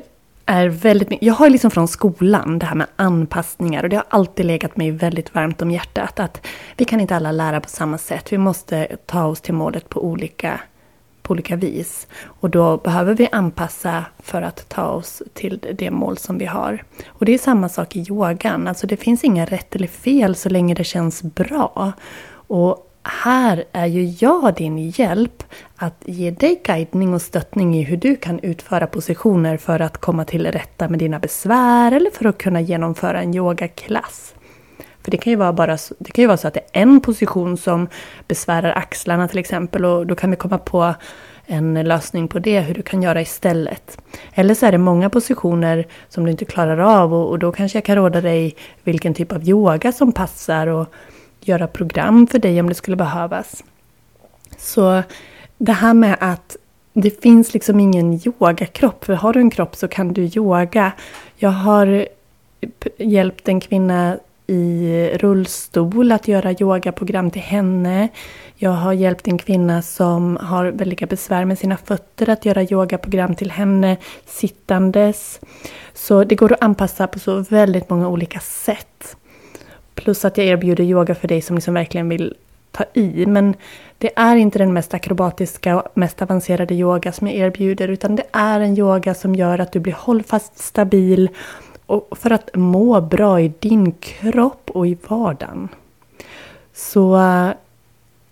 är 0.52 0.68
väldigt 0.68 1.18
Jag 1.22 1.34
har 1.34 1.50
liksom 1.50 1.72
från 1.72 1.88
skolan 1.88 2.60
det 2.60 2.66
här 2.66 2.76
med 2.76 2.88
anpassningar 2.96 3.84
och 3.84 3.90
det 3.90 3.96
har 3.96 4.06
alltid 4.10 4.46
legat 4.46 4.78
mig 4.78 4.92
väldigt 4.92 5.36
varmt 5.36 5.62
om 5.62 5.72
hjärtat. 5.72 6.20
Att 6.20 6.48
vi 6.78 6.86
kan 6.86 7.00
inte 7.00 7.16
alla 7.16 7.32
lära 7.32 7.62
på 7.62 7.70
samma 7.70 7.98
sätt. 7.98 8.34
Vi 8.34 8.38
måste 8.38 8.98
ta 9.06 9.26
oss 9.26 9.42
till 9.42 9.54
målet 9.54 9.90
på 9.90 10.06
olika, 10.06 10.60
på 11.22 11.32
olika 11.32 11.56
vis. 11.56 12.08
Och 12.24 12.50
då 12.50 12.78
behöver 12.78 13.14
vi 13.14 13.30
anpassa 13.32 14.06
för 14.20 14.42
att 14.42 14.70
ta 14.70 14.86
oss 14.86 15.22
till 15.34 15.60
det 15.74 15.92
mål 15.92 16.18
som 16.18 16.38
vi 16.38 16.46
har. 16.46 16.84
Och 17.08 17.26
det 17.26 17.34
är 17.34 17.38
samma 17.38 17.70
sak 17.70 17.96
i 17.96 18.06
yogan. 18.10 18.68
Alltså 18.68 18.88
det 18.88 18.98
finns 18.98 19.24
inga 19.24 19.46
rätt 19.46 19.76
eller 19.76 19.88
fel 19.88 20.36
så 20.36 20.50
länge 20.50 20.74
det 20.74 20.84
känns 20.84 21.24
bra. 21.24 21.92
Och 22.32 22.91
här 23.04 23.64
är 23.72 23.86
ju 23.86 24.14
jag 24.20 24.56
din 24.56 24.90
hjälp 24.90 25.44
att 25.76 26.04
ge 26.06 26.32
dig 26.32 26.62
guidning 26.66 27.14
och 27.14 27.22
stöttning 27.22 27.76
i 27.76 27.84
hur 27.84 27.98
du 27.98 28.16
kan 28.16 28.40
utföra 28.40 28.88
positioner 28.88 29.58
för 29.58 29.80
att 29.80 29.98
komma 29.98 30.26
till 30.26 30.46
rätta 30.46 30.90
med 30.90 31.00
dina 31.00 31.20
besvär 31.20 31.92
eller 31.92 32.10
för 32.10 32.26
att 32.26 32.38
kunna 32.38 32.62
genomföra 32.62 33.22
en 33.22 33.36
yogaklass. 33.36 34.34
För 35.04 35.12
det 35.12 35.18
kan 35.18 35.32
ju 35.32 35.38
vara, 35.38 35.54
bara, 35.54 35.78
det 36.00 36.12
kan 36.12 36.24
ju 36.24 36.28
vara 36.28 36.38
så 36.38 36.48
att 36.48 36.54
det 36.54 36.60
är 36.60 36.82
en 36.82 37.02
position 37.02 37.58
som 37.58 37.88
besvärar 38.28 38.72
axlarna 38.72 39.28
till 39.28 39.40
exempel 39.40 39.86
och 39.86 40.08
då 40.08 40.16
kan 40.16 40.30
vi 40.30 40.36
komma 40.36 40.58
på 40.58 40.94
en 41.46 41.74
lösning 41.74 42.28
på 42.28 42.40
det, 42.40 42.60
hur 42.60 42.74
du 42.74 42.82
kan 42.82 43.02
göra 43.02 43.22
istället. 43.22 44.02
Eller 44.34 44.54
så 44.54 44.66
är 44.66 44.72
det 44.72 44.78
många 44.78 45.10
positioner 45.10 45.88
som 46.10 46.26
du 46.26 46.32
inte 46.32 46.46
klarar 46.46 46.78
av 46.78 47.14
och, 47.14 47.30
och 47.30 47.40
då 47.40 47.52
kanske 47.52 47.78
jag 47.78 47.86
kan 47.86 47.96
råda 47.96 48.22
dig 48.22 48.56
vilken 48.84 49.14
typ 49.14 49.32
av 49.32 49.44
yoga 49.44 49.92
som 49.92 50.12
passar 50.12 50.68
och 50.68 50.94
göra 51.42 51.68
program 51.68 52.28
för 52.28 52.40
dig 52.40 52.60
om 52.60 52.70
det 52.70 52.76
skulle 52.76 52.98
behövas. 52.98 53.64
Så 54.58 55.04
det 55.58 55.72
här 55.72 55.94
med 55.94 56.18
att 56.20 56.58
det 56.94 57.22
finns 57.22 57.54
liksom 57.54 57.80
ingen 57.80 58.20
yogakropp. 58.26 59.06
För 59.06 59.14
har 59.14 59.34
du 59.34 59.40
en 59.40 59.50
kropp 59.50 59.76
så 59.76 59.88
kan 59.88 60.14
du 60.14 60.22
yoga. 60.22 60.92
Jag 61.36 61.50
har 61.50 62.08
hjälpt 62.98 63.48
en 63.48 63.60
kvinna 63.60 64.18
i 64.48 65.10
rullstol 65.14 66.12
att 66.12 66.28
göra 66.28 66.52
yogaprogram 66.52 67.32
till 67.32 67.42
henne. 67.42 68.10
Jag 68.56 68.72
har 68.72 68.94
hjälpt 68.94 69.28
en 69.28 69.38
kvinna 69.38 69.82
som 69.82 70.38
har 70.42 70.66
väldiga 70.66 71.08
besvär 71.08 71.46
med 71.46 71.60
sina 71.60 71.78
fötter 71.78 72.30
att 72.30 72.46
göra 72.46 72.64
yogaprogram 72.64 73.36
till 73.36 73.52
henne 73.52 73.98
sittandes. 74.26 75.40
Så 75.94 76.24
det 76.24 76.36
går 76.36 76.54
att 76.54 76.64
anpassa 76.64 77.08
på 77.08 77.20
så 77.20 77.40
väldigt 77.40 77.90
många 77.90 78.08
olika 78.08 78.40
sätt. 78.40 79.18
Plus 80.02 80.26
att 80.26 80.38
jag 80.38 80.48
erbjuder 80.48 80.84
yoga 80.84 81.16
för 81.16 81.28
dig 81.28 81.42
som 81.42 81.56
liksom 81.56 81.74
verkligen 81.74 82.10
vill 82.10 82.34
ta 82.72 82.84
i. 82.94 83.26
Men 83.26 83.56
det 83.98 84.12
är 84.16 84.36
inte 84.36 84.60
den 84.60 84.74
mest 84.74 84.94
akrobatiska 84.94 85.82
och 85.82 85.98
mest 85.98 86.22
avancerade 86.22 86.74
yoga 86.74 87.12
som 87.12 87.28
jag 87.28 87.36
erbjuder. 87.36 87.88
Utan 87.88 88.16
det 88.16 88.24
är 88.32 88.60
en 88.60 88.78
yoga 88.78 89.14
som 89.14 89.36
gör 89.36 89.60
att 89.60 89.72
du 89.72 89.80
blir 89.80 89.94
hållfast 89.94 90.60
stabil 90.60 91.30
och 91.86 92.18
för 92.18 92.30
att 92.30 92.50
må 92.56 93.02
bra 93.02 93.42
i 93.42 93.54
din 93.60 93.92
kropp 93.92 94.70
och 94.74 94.88
i 94.88 94.98
vardagen. 95.08 95.70
Så 96.74 97.16
eh, 97.16 97.50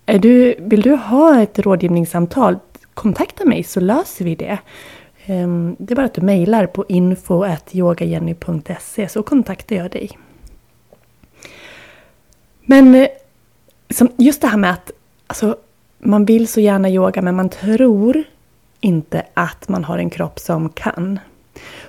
är 0.06 0.18
du, 0.18 0.54
vill 0.58 0.82
du 0.82 0.94
ha 0.94 1.40
ett 1.40 1.58
rådgivningssamtal, 1.58 2.58
kontakta 2.94 3.44
mig 3.44 3.62
så 3.62 3.80
löser 3.80 4.24
vi 4.24 4.34
det. 4.34 4.58
Ehm, 5.26 5.76
det 5.78 5.94
är 5.94 5.96
bara 5.96 6.06
att 6.06 6.14
du 6.14 6.20
mejlar 6.20 6.66
på 6.66 6.84
info.yogajenny.se 6.88 9.08
så 9.08 9.22
kontaktar 9.22 9.76
jag 9.76 9.90
dig. 9.90 10.10
Men 12.70 12.94
eh, 12.94 13.08
just 14.16 14.40
det 14.40 14.48
här 14.48 14.56
med 14.56 14.70
att 14.70 14.90
alltså, 15.26 15.56
man 15.98 16.24
vill 16.24 16.48
så 16.48 16.60
gärna 16.60 16.90
yoga 16.90 17.22
men 17.22 17.36
man 17.36 17.48
tror 17.48 18.24
inte 18.80 19.22
att 19.34 19.68
man 19.68 19.84
har 19.84 19.98
en 19.98 20.10
kropp 20.10 20.38
som 20.38 20.68
kan. 20.68 21.18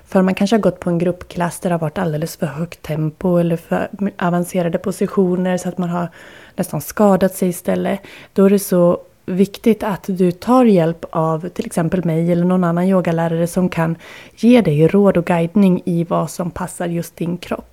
För 0.07 0.21
man 0.21 0.35
kanske 0.35 0.55
har 0.55 0.61
gått 0.61 0.79
på 0.79 0.89
en 0.89 0.97
gruppklass 0.97 1.59
där 1.59 1.69
det 1.69 1.73
har 1.73 1.79
varit 1.79 1.97
alldeles 1.97 2.37
för 2.37 2.45
högt 2.45 2.81
tempo 2.81 3.37
eller 3.37 3.57
för 3.57 3.89
avancerade 4.17 4.77
positioner 4.77 5.57
så 5.57 5.69
att 5.69 5.77
man 5.77 5.89
har 5.89 6.09
nästan 6.55 6.81
skadat 6.81 7.35
sig 7.35 7.49
istället. 7.49 7.99
Då 8.33 8.45
är 8.45 8.49
det 8.49 8.59
så 8.59 8.99
viktigt 9.25 9.83
att 9.83 10.03
du 10.07 10.31
tar 10.31 10.65
hjälp 10.65 11.05
av 11.09 11.49
till 11.49 11.65
exempel 11.65 12.05
mig 12.05 12.31
eller 12.31 12.45
någon 12.45 12.63
annan 12.63 12.87
yogalärare 12.87 13.47
som 13.47 13.69
kan 13.69 13.95
ge 14.35 14.61
dig 14.61 14.87
råd 14.87 15.17
och 15.17 15.25
guidning 15.25 15.81
i 15.85 16.03
vad 16.03 16.31
som 16.31 16.51
passar 16.51 16.87
just 16.87 17.15
din 17.15 17.37
kropp. 17.37 17.70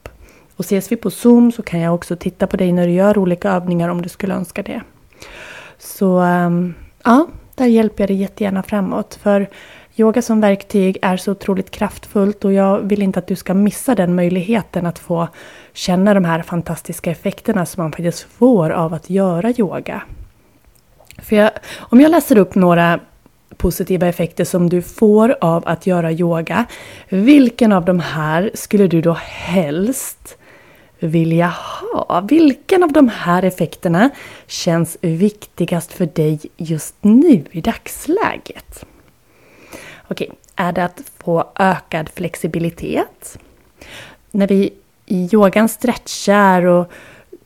Och 0.59 0.65
ses 0.65 0.93
vi 0.93 0.97
på 0.97 1.11
Zoom 1.11 1.53
så 1.53 1.63
kan 1.63 1.81
jag 1.81 1.95
också 1.95 2.17
titta 2.17 2.47
på 2.47 2.57
dig 2.57 2.73
när 2.73 2.87
du 2.87 2.93
gör 2.93 3.19
olika 3.19 3.51
övningar 3.51 3.89
om 3.89 4.03
du 4.03 4.09
skulle 4.09 4.35
önska 4.35 4.63
det. 4.63 4.83
Så 5.79 6.19
ehm, 6.19 6.75
ja, 7.05 7.27
där 7.55 7.67
hjälper 7.67 8.03
jag 8.03 8.11
dig 8.11 8.17
jättegärna 8.17 8.63
framåt. 8.63 9.19
För 9.23 9.49
yoga 9.97 10.23
som 10.23 10.41
verktyg 10.41 10.99
är 11.03 11.17
så 11.17 11.33
otroligt 11.33 11.71
kraftfullt 11.71 12.45
och 12.45 12.53
jag 12.53 12.79
vill 12.79 13.03
inte 13.03 13.19
att 13.19 13.27
du 13.27 13.37
ska 13.37 13.55
missa 13.55 13.95
den 13.95 14.15
möjligheten 14.15 14.87
att 14.87 14.99
få 14.99 15.29
känna 15.73 16.15
de 16.15 16.25
här 16.25 16.43
fantastiska 16.43 17.11
effekterna 17.11 17.67
som 17.67 17.83
man 17.83 17.93
faktiskt 17.93 18.23
får 18.23 18.71
av 18.71 18.95
att 18.95 19.11
göra 19.11 19.51
yoga. 19.51 20.03
För 21.19 21.37
jag, 21.37 21.51
om 21.79 22.01
jag 22.01 22.11
läser 22.11 22.39
upp 22.39 22.55
några 22.55 23.01
positiva 23.57 24.07
effekter 24.07 24.45
som 24.45 24.69
du 24.69 24.83
får 24.83 25.37
av 25.41 25.63
att 25.67 25.87
göra 25.87 26.13
yoga. 26.13 26.65
Vilken 27.09 27.73
av 27.73 27.85
de 27.85 28.01
här 28.01 28.51
skulle 28.55 28.87
du 28.87 29.01
då 29.01 29.13
helst 29.23 30.38
vilja 31.01 31.47
ha? 31.47 32.21
Vilken 32.29 32.83
av 32.83 32.93
de 32.93 33.09
här 33.09 33.43
effekterna 33.43 34.11
känns 34.47 34.97
viktigast 35.01 35.93
för 35.93 36.07
dig 36.07 36.41
just 36.57 36.95
nu 37.01 37.45
i 37.51 37.61
dagsläget? 37.61 38.85
Okej, 40.09 40.31
är 40.57 40.73
det 40.73 40.85
att 40.85 41.03
få 41.19 41.51
ökad 41.59 42.09
flexibilitet? 42.15 43.39
När 44.31 44.47
vi 44.47 44.73
i 45.07 45.29
yogan 45.33 45.69
stretchar 45.69 46.63
och 46.63 46.93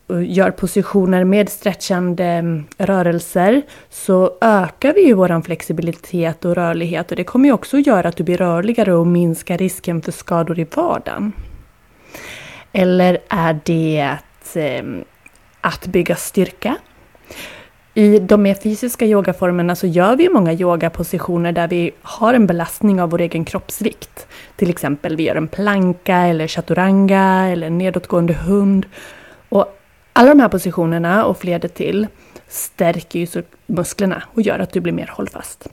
gör 0.08 0.50
positioner 0.50 1.24
med 1.24 1.48
stretchande 1.48 2.24
mm, 2.24 2.64
rörelser 2.78 3.62
så 3.90 4.32
ökar 4.40 4.94
vi 4.94 5.06
ju 5.06 5.14
våran 5.14 5.42
flexibilitet 5.42 6.44
och 6.44 6.54
rörlighet 6.54 7.10
och 7.10 7.16
det 7.16 7.24
kommer 7.24 7.48
ju 7.48 7.52
också 7.52 7.78
göra 7.78 8.08
att 8.08 8.16
du 8.16 8.24
blir 8.24 8.36
rörligare 8.36 8.94
och 8.94 9.06
minskar 9.06 9.58
risken 9.58 10.02
för 10.02 10.12
skador 10.12 10.58
i 10.58 10.66
vardagen. 10.74 11.32
Eller 12.72 13.18
är 13.28 13.60
det 13.64 14.16
ehm, 14.54 15.04
att, 15.60 15.86
bygga 15.86 16.16
styrka? 16.16 16.76
I 17.94 18.18
de 18.18 18.42
mer 18.42 18.54
fysiska 18.54 19.06
yogaformerna 19.06 19.76
så 19.76 19.86
gör 19.86 20.16
vi 20.16 20.28
många 20.28 20.52
yogapositioner 20.52 21.52
där 21.52 21.68
vi 21.68 21.90
har 22.02 22.34
en 22.34 22.46
belastning 22.46 23.00
av 23.00 23.10
vår 23.10 23.20
egen 23.20 23.44
kroppsvikt. 23.44 24.26
Till 24.56 24.70
exempel 24.70 25.16
vi 25.16 25.22
gör 25.22 25.36
en 25.36 25.48
planka 25.48 26.16
eller 26.16 26.48
chaturanga 26.48 27.48
eller 27.48 27.66
en 27.66 27.78
nedåtgående 27.78 28.34
hund. 28.34 28.86
Och 29.48 29.78
alla 30.12 30.28
de 30.28 30.40
här 30.40 30.48
positionerna 30.48 31.24
och 31.24 31.38
fler 31.38 31.58
till 31.58 32.06
stärker 32.48 33.18
ju 33.18 33.42
musklerna 33.66 34.22
och 34.34 34.42
gör 34.42 34.58
att 34.58 34.72
du 34.72 34.80
blir 34.80 34.92
mer 34.92 35.10
hållfast. 35.12 35.68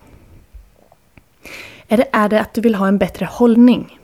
Eller 1.87 2.05
är 2.11 2.29
det 2.29 2.41
att 2.41 2.53
du 2.53 2.61
vill 2.61 2.75
ha 2.75 2.87
en 2.87 2.97
bättre 2.97 3.25
hållning? 3.25 3.98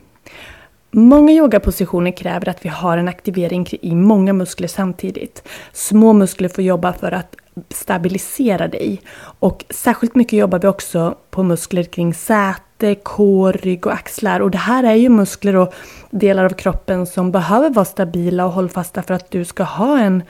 Många 0.97 1.31
yogapositioner 1.31 2.11
kräver 2.11 2.49
att 2.49 2.65
vi 2.65 2.69
har 2.69 2.97
en 2.97 3.07
aktivering 3.07 3.67
i 3.81 3.95
många 3.95 4.33
muskler 4.33 4.67
samtidigt. 4.67 5.47
Små 5.73 6.13
muskler 6.13 6.49
får 6.49 6.63
jobba 6.63 6.93
för 6.93 7.11
att 7.11 7.35
stabilisera 7.69 8.67
dig. 8.67 9.01
Och 9.39 9.65
särskilt 9.69 10.15
mycket 10.15 10.39
jobbar 10.39 10.59
vi 10.59 10.67
också 10.67 11.15
på 11.29 11.43
muskler 11.43 11.83
kring 11.83 12.13
säte, 12.13 12.95
kår, 12.95 13.53
rygg 13.53 13.85
och 13.85 13.93
axlar. 13.93 14.39
Och 14.39 14.51
det 14.51 14.57
här 14.57 14.83
är 14.83 14.93
ju 14.93 15.09
muskler 15.09 15.55
och 15.55 15.73
delar 16.11 16.45
av 16.45 16.49
kroppen 16.49 17.05
som 17.05 17.31
behöver 17.31 17.69
vara 17.69 17.85
stabila 17.85 18.45
och 18.45 18.51
hållfasta 18.51 19.03
för 19.03 19.13
att 19.13 19.31
du 19.31 19.45
ska 19.45 19.63
ha 19.63 19.99
en, 19.99 20.23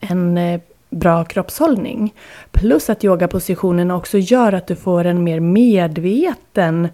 en 0.00 0.38
eh, 0.38 0.60
bra 0.92 1.24
kroppshållning. 1.24 2.14
Plus 2.50 2.90
att 2.90 3.04
yogapositionerna 3.04 3.96
också 3.96 4.18
gör 4.18 4.52
att 4.52 4.66
du 4.66 4.76
får 4.76 5.04
en 5.04 5.24
mer 5.24 5.40
medveten, 5.40 6.88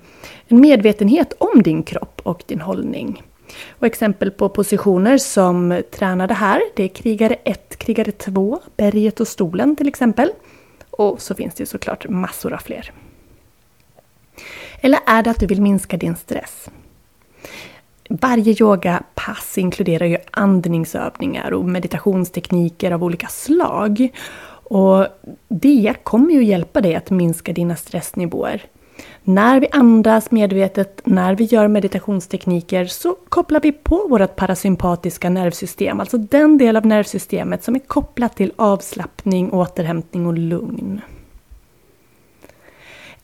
en 0.49 0.61
medvetenhet 0.61 1.33
om 1.39 1.63
din 1.63 1.83
kropp 1.83 2.21
och 2.23 2.43
din 2.47 2.61
hållning. 2.61 3.23
Och 3.69 3.87
exempel 3.87 4.31
på 4.31 4.49
positioner 4.49 5.19
som 5.19 5.83
tränade 5.91 6.35
här, 6.35 6.61
det 6.77 6.85
är 6.85 6.89
krigare 6.89 7.35
1, 7.45 7.77
krigare 7.79 8.13
2, 8.13 8.61
berget 8.77 9.21
och 9.21 9.29
stolen 9.29 9.77
till 9.77 9.89
exempel. 9.89 10.31
Och 10.91 11.23
så 11.23 11.35
finns 11.35 11.55
det 11.55 11.67
såklart 11.67 12.09
massor 12.09 12.53
av 12.53 12.59
fler. 12.59 12.93
Eller 14.81 15.01
är 15.07 15.23
det 15.23 15.31
att 15.31 15.41
du 15.41 15.47
vill 15.47 15.63
minska 15.63 15.97
din 15.97 16.17
stress? 16.17 16.69
Varje 18.09 18.57
yogapass 18.61 19.59
inkluderar 19.59 20.07
ju 20.07 20.17
andningsövningar 20.31 21.53
och 21.53 21.65
meditationstekniker 21.65 22.91
av 22.91 23.05
olika 23.05 23.27
slag. 23.27 24.09
Och 24.71 25.07
det 25.49 25.95
kommer 26.03 26.35
ju 26.35 26.45
hjälpa 26.45 26.81
dig 26.81 26.95
att 26.95 27.11
minska 27.11 27.53
dina 27.53 27.77
stressnivåer. 27.77 28.63
När 29.25 29.61
vi 29.61 29.69
andas 29.73 30.31
medvetet, 30.31 31.01
när 31.05 31.35
vi 31.35 31.45
gör 31.45 31.69
meditationstekniker 31.69 32.85
så 32.85 33.17
kopplar 33.29 33.61
vi 33.61 33.73
på 33.73 34.07
vårt 34.09 34.37
parasympatiska 34.37 35.31
nervsystem, 35.31 36.01
alltså 36.01 36.19
den 36.19 36.59
del 36.59 36.77
av 36.77 36.87
nervsystemet 36.87 37.65
som 37.65 37.75
är 37.75 37.79
kopplat 37.79 38.37
till 38.37 38.53
avslappning, 38.57 39.51
återhämtning 39.51 40.27
och 40.27 40.39
lugn. 40.39 41.01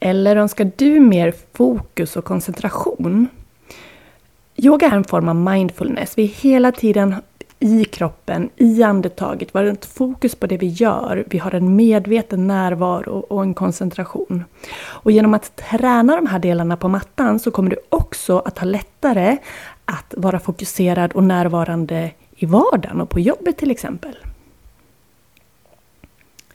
Eller 0.00 0.36
önskar 0.36 0.72
du 0.76 1.00
mer 1.00 1.34
fokus 1.52 2.16
och 2.16 2.24
koncentration? 2.24 3.28
Yoga 4.56 4.86
är 4.86 4.96
en 4.96 5.04
form 5.04 5.28
av 5.28 5.36
mindfulness. 5.36 6.18
Vi 6.18 6.22
är 6.24 6.28
hela 6.28 6.72
tiden 6.72 7.14
i 7.60 7.84
kroppen, 7.84 8.50
i 8.56 8.82
andetaget. 8.82 9.54
Vi 9.54 9.58
har 9.58 9.64
ett 9.64 9.84
fokus 9.84 10.34
på 10.34 10.46
det 10.46 10.56
vi 10.56 10.66
gör. 10.66 11.24
Vi 11.26 11.38
har 11.38 11.54
en 11.54 11.76
medveten 11.76 12.46
närvaro 12.46 13.18
och 13.18 13.42
en 13.42 13.54
koncentration. 13.54 14.44
Och 14.76 15.12
genom 15.12 15.34
att 15.34 15.56
träna 15.56 16.16
de 16.16 16.26
här 16.26 16.38
delarna 16.38 16.76
på 16.76 16.88
mattan 16.88 17.40
så 17.40 17.50
kommer 17.50 17.70
du 17.70 17.76
också 17.88 18.38
att 18.38 18.58
ha 18.58 18.66
lättare 18.66 19.36
att 19.84 20.14
vara 20.16 20.40
fokuserad 20.40 21.12
och 21.12 21.24
närvarande 21.24 22.10
i 22.36 22.46
vardagen 22.46 23.00
och 23.00 23.10
på 23.10 23.20
jobbet 23.20 23.56
till 23.56 23.70
exempel. 23.70 24.16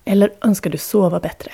Eller 0.05 0.31
önskar 0.41 0.69
du 0.69 0.77
sova 0.77 1.19
bättre? 1.19 1.51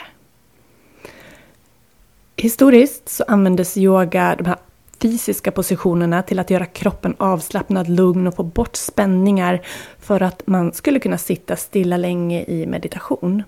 Historiskt 2.37 3.09
så 3.09 3.23
användes 3.27 3.77
yoga, 3.77 4.35
de 4.37 4.45
här 4.45 4.57
fysiska 5.05 5.51
positionerna 5.51 6.21
till 6.21 6.39
att 6.39 6.49
göra 6.49 6.65
kroppen 6.65 7.15
avslappnad, 7.17 7.89
lugn 7.89 8.27
och 8.27 8.35
få 8.35 8.43
bort 8.43 8.75
spänningar 8.75 9.61
för 9.99 10.21
att 10.21 10.47
man 10.47 10.73
skulle 10.73 10.99
kunna 10.99 11.17
sitta 11.17 11.55
stilla 11.55 11.97
länge 11.97 12.43
i 12.43 12.65
meditation. 12.67 13.43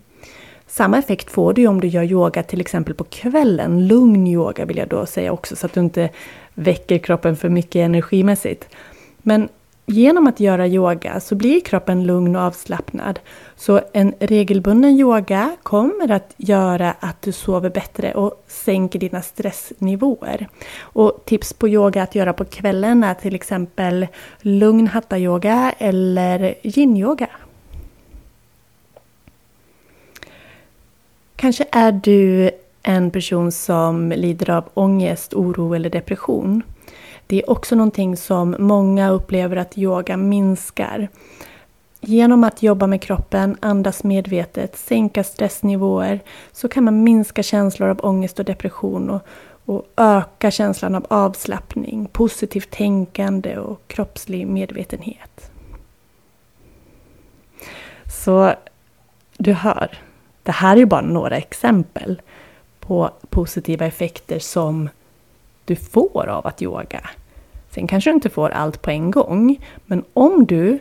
Samma 0.68 0.98
effekt 0.98 1.32
får 1.32 1.54
du 1.54 1.68
om 1.68 1.82
du 1.82 1.88
gör 1.88 2.04
yoga 2.04 2.44
till 2.44 2.62
exempel 2.62 2.94
på 2.94 3.04
kvällen. 3.04 3.88
Lugn 3.88 4.28
yoga 4.28 4.66
vill 4.66 4.78
jag 4.78 4.88
då 4.88 5.06
säga 5.06 5.32
också 5.32 5.56
så 5.56 5.66
att 5.66 5.74
du 5.74 5.80
inte 5.80 6.10
väcker 6.54 6.98
kroppen 6.98 7.36
för 7.36 7.50
mycket 7.50 7.76
energimässigt. 7.76 8.70
Men 9.18 9.50
Genom 9.90 10.28
att 10.28 10.40
göra 10.40 10.68
yoga 10.68 11.20
så 11.20 11.36
blir 11.36 11.62
kroppen 11.62 12.04
lugn 12.04 12.36
och 12.36 12.42
avslappnad. 12.42 13.20
Så 13.56 13.82
en 13.94 14.14
regelbunden 14.20 14.92
yoga 14.92 15.56
kommer 15.64 16.12
att 16.12 16.34
göra 16.38 16.96
att 17.00 17.22
du 17.22 17.32
sover 17.32 17.70
bättre 17.70 18.14
och 18.14 18.44
sänker 18.48 19.00
dina 19.00 19.22
stressnivåer. 19.22 20.48
Och 20.80 21.22
tips 21.26 21.54
på 21.54 21.68
yoga 21.68 22.04
att 22.04 22.16
göra 22.16 22.34
på 22.34 22.46
kvällen 22.46 23.04
är 23.04 23.14
till 23.14 23.36
exempel 23.36 24.08
lugn 24.42 24.88
hatta-yoga 24.88 25.74
eller 25.78 26.56
yin-yoga. 26.64 27.30
Kanske 31.36 31.66
är 31.72 31.92
du 31.92 32.52
en 32.84 33.12
person 33.12 33.52
som 33.52 34.12
lider 34.12 34.50
av 34.50 34.70
ångest, 34.74 35.34
oro 35.34 35.74
eller 35.74 35.90
depression. 35.90 36.64
Det 37.28 37.38
är 37.44 37.50
också 37.50 37.76
någonting 37.76 38.18
som 38.18 38.56
många 38.60 39.10
upplever 39.10 39.56
att 39.56 39.78
yoga 39.78 40.18
minskar. 40.18 41.08
Genom 42.02 42.44
att 42.44 42.64
jobba 42.64 42.88
med 42.88 43.02
kroppen, 43.02 43.58
andas 43.60 44.04
medvetet, 44.04 44.78
sänka 44.78 45.24
stressnivåer 45.24 46.20
så 46.52 46.68
kan 46.68 46.84
man 46.84 47.04
minska 47.04 47.44
känslor 47.44 47.90
av 47.90 48.00
ångest 48.04 48.40
och 48.40 48.46
depression 48.46 49.10
och, 49.10 49.22
och 49.66 49.86
öka 49.98 50.52
känslan 50.52 50.96
av 50.96 51.06
avslappning, 51.10 52.10
positivt 52.12 52.70
tänkande 52.70 53.58
och 53.58 53.82
kroppslig 53.88 54.48
medvetenhet. 54.48 55.52
Så 58.24 58.54
du 59.38 59.54
hör, 59.54 59.98
det 60.44 60.52
här 60.52 60.78
är 60.78 60.86
bara 60.86 61.02
några 61.02 61.38
exempel 61.38 62.22
på 62.80 63.12
positiva 63.30 63.86
effekter 63.86 64.40
som 64.40 64.90
du 65.68 65.76
får 65.76 66.28
av 66.28 66.48
att 66.48 66.62
yoga. 66.62 67.10
Sen 67.70 67.88
kanske 67.88 68.10
du 68.10 68.14
inte 68.14 68.30
får 68.30 68.50
allt 68.50 68.82
på 68.82 68.92
en 68.92 69.12
gång, 69.12 69.60
men 69.86 70.04
om 70.14 70.46
du 70.46 70.80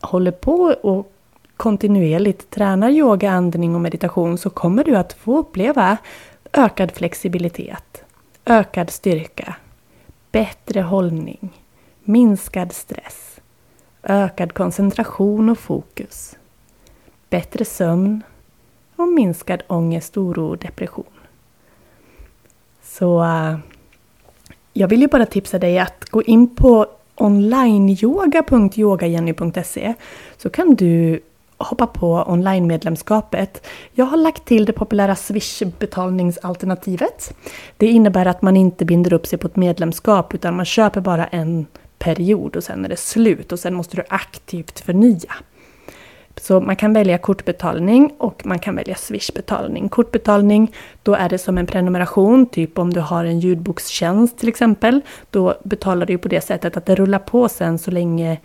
håller 0.00 0.30
på 0.30 0.74
och 0.82 1.12
kontinuerligt 1.56 2.50
tränar 2.50 2.90
yoga, 2.90 3.30
andning 3.30 3.74
och 3.74 3.80
meditation 3.80 4.38
så 4.38 4.50
kommer 4.50 4.84
du 4.84 4.96
att 4.96 5.12
få 5.12 5.38
uppleva 5.38 5.96
ökad 6.52 6.92
flexibilitet, 6.92 8.04
ökad 8.44 8.90
styrka, 8.90 9.56
bättre 10.32 10.80
hållning, 10.80 11.50
minskad 12.04 12.72
stress, 12.72 13.40
ökad 14.02 14.54
koncentration 14.54 15.48
och 15.48 15.58
fokus, 15.58 16.36
bättre 17.30 17.64
sömn 17.64 18.22
och 18.96 19.08
minskad 19.08 19.62
ångest, 19.66 20.16
oro 20.16 20.48
och 20.48 20.58
depression. 20.58 21.04
Så 22.82 23.24
eh, 23.24 23.58
jag 24.78 24.88
vill 24.88 25.00
ju 25.00 25.08
bara 25.08 25.26
tipsa 25.26 25.58
dig 25.58 25.78
att 25.78 26.04
gå 26.04 26.22
in 26.22 26.54
på 26.54 26.86
onlineyoga.yogajenny.se 27.14 29.94
så 30.36 30.50
kan 30.50 30.74
du 30.74 31.20
hoppa 31.56 31.86
på 31.86 32.24
online-medlemskapet. 32.26 33.66
Jag 33.92 34.04
har 34.04 34.16
lagt 34.16 34.44
till 34.44 34.64
det 34.64 34.72
populära 34.72 35.14
Swish-betalningsalternativet. 35.14 37.34
Det 37.76 37.86
innebär 37.86 38.26
att 38.26 38.42
man 38.42 38.56
inte 38.56 38.84
binder 38.84 39.12
upp 39.12 39.26
sig 39.26 39.38
på 39.38 39.46
ett 39.46 39.56
medlemskap 39.56 40.34
utan 40.34 40.56
man 40.56 40.64
köper 40.64 41.00
bara 41.00 41.26
en 41.26 41.66
period 41.98 42.56
och 42.56 42.64
sen 42.64 42.84
är 42.84 42.88
det 42.88 42.96
slut 42.96 43.52
och 43.52 43.58
sen 43.58 43.74
måste 43.74 43.96
du 43.96 44.02
aktivt 44.08 44.80
förnya. 44.80 45.34
Så 46.40 46.60
man 46.60 46.76
kan 46.76 46.92
välja 46.92 47.18
kortbetalning 47.18 48.12
och 48.18 48.46
man 48.46 48.58
kan 48.58 48.76
välja 48.76 48.94
swishbetalning. 48.94 49.88
Kortbetalning, 49.88 50.72
då 51.02 51.14
är 51.14 51.28
det 51.28 51.38
som 51.38 51.58
en 51.58 51.66
prenumeration, 51.66 52.46
typ 52.46 52.78
om 52.78 52.92
du 52.92 53.00
har 53.00 53.24
en 53.24 53.40
ljudbokstjänst 53.40 54.38
till 54.38 54.48
exempel. 54.48 55.00
Då 55.30 55.54
betalar 55.64 56.06
du 56.06 56.18
på 56.18 56.28
det 56.28 56.40
sättet 56.40 56.76
att 56.76 56.86
det 56.86 56.94
rullar 56.94 57.18
på 57.18 57.48
sen 57.48 57.78
så 57.78 57.90
länge 57.90 58.38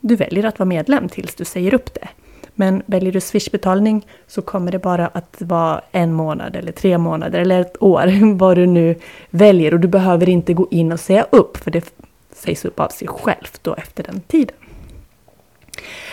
du 0.00 0.16
väljer 0.16 0.44
att 0.44 0.58
vara 0.58 0.66
medlem 0.66 1.08
tills 1.08 1.34
du 1.34 1.44
säger 1.44 1.74
upp 1.74 1.94
det. 1.94 2.08
Men 2.54 2.82
väljer 2.86 3.12
du 3.12 3.20
swishbetalning 3.20 4.06
så 4.26 4.42
kommer 4.42 4.72
det 4.72 4.78
bara 4.78 5.06
att 5.06 5.36
vara 5.38 5.80
en 5.90 6.12
månad 6.12 6.56
eller 6.56 6.72
tre 6.72 6.98
månader 6.98 7.38
eller 7.38 7.60
ett 7.60 7.82
år, 7.82 8.34
vad 8.38 8.56
du 8.56 8.66
nu 8.66 8.94
väljer. 9.30 9.74
Och 9.74 9.80
du 9.80 9.88
behöver 9.88 10.28
inte 10.28 10.54
gå 10.54 10.68
in 10.70 10.92
och 10.92 11.00
säga 11.00 11.26
upp, 11.30 11.56
för 11.56 11.70
det 11.70 11.92
sägs 12.32 12.64
upp 12.64 12.80
av 12.80 12.88
sig 12.88 13.08
självt 13.08 13.58
då 13.62 13.74
efter 13.74 14.02
den 14.02 14.20
tiden. 14.20 14.56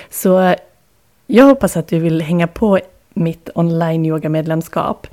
Så 0.09 0.55
jag 1.27 1.45
hoppas 1.45 1.77
att 1.77 1.87
du 1.87 1.99
vill 1.99 2.21
hänga 2.21 2.47
på 2.47 2.79
mitt 3.13 3.49
online 3.55 4.05
yoga 4.05 4.29
medlemskap. 4.29 5.07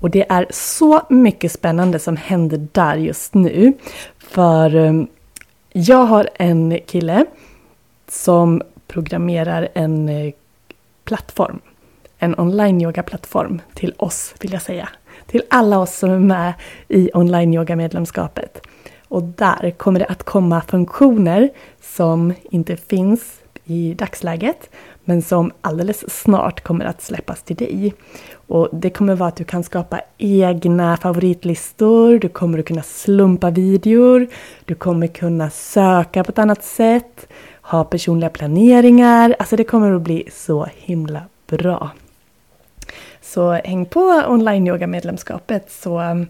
Och 0.00 0.10
det 0.10 0.26
är 0.28 0.46
så 0.50 1.00
mycket 1.08 1.52
spännande 1.52 1.98
som 1.98 2.16
händer 2.16 2.66
där 2.72 2.96
just 2.96 3.34
nu. 3.34 3.72
För 4.18 4.74
um, 4.74 5.08
jag 5.72 6.04
har 6.04 6.28
en 6.34 6.78
kille 6.86 7.24
som 8.08 8.62
programmerar 8.86 9.68
en 9.74 10.08
eh, 10.08 10.32
plattform. 11.04 11.60
En 12.18 12.40
online 12.40 12.80
yoga 12.80 13.02
plattform 13.02 13.62
till 13.74 13.94
oss 13.96 14.34
vill 14.40 14.52
jag 14.52 14.62
säga. 14.62 14.88
Till 15.26 15.42
alla 15.50 15.78
oss 15.78 15.98
som 15.98 16.10
är 16.10 16.18
med 16.18 16.52
i 16.88 17.10
online 17.14 17.54
yoga 17.54 17.76
medlemskapet. 17.76 18.66
Och 19.08 19.22
där 19.22 19.70
kommer 19.70 20.00
det 20.00 20.06
att 20.06 20.22
komma 20.22 20.60
funktioner 20.60 21.50
som 21.80 22.34
inte 22.50 22.76
finns 22.76 23.40
i 23.64 23.94
dagsläget 23.94 24.70
men 25.08 25.22
som 25.22 25.52
alldeles 25.60 26.22
snart 26.22 26.60
kommer 26.60 26.84
att 26.84 27.02
släppas 27.02 27.42
till 27.42 27.56
dig. 27.56 27.94
Och 28.32 28.68
det 28.72 28.90
kommer 28.90 29.14
vara 29.14 29.28
att 29.28 29.36
du 29.36 29.44
kan 29.44 29.62
skapa 29.64 30.00
egna 30.18 30.96
favoritlistor, 30.96 32.18
du 32.18 32.28
kommer 32.28 32.58
att 32.58 32.66
kunna 32.66 32.82
slumpa 32.82 33.50
videor, 33.50 34.26
du 34.64 34.74
kommer 34.74 35.06
kunna 35.06 35.50
söka 35.50 36.24
på 36.24 36.32
ett 36.32 36.38
annat 36.38 36.64
sätt, 36.64 37.28
ha 37.62 37.84
personliga 37.84 38.30
planeringar. 38.30 39.36
Alltså 39.38 39.56
det 39.56 39.64
kommer 39.64 39.92
att 39.92 40.02
bli 40.02 40.28
så 40.32 40.66
himla 40.76 41.22
bra. 41.46 41.90
Så 43.22 43.52
häng 43.52 43.86
på 43.86 44.22
online-yoga-medlemskapet 44.28 45.70
så 45.70 46.00
um, 46.00 46.26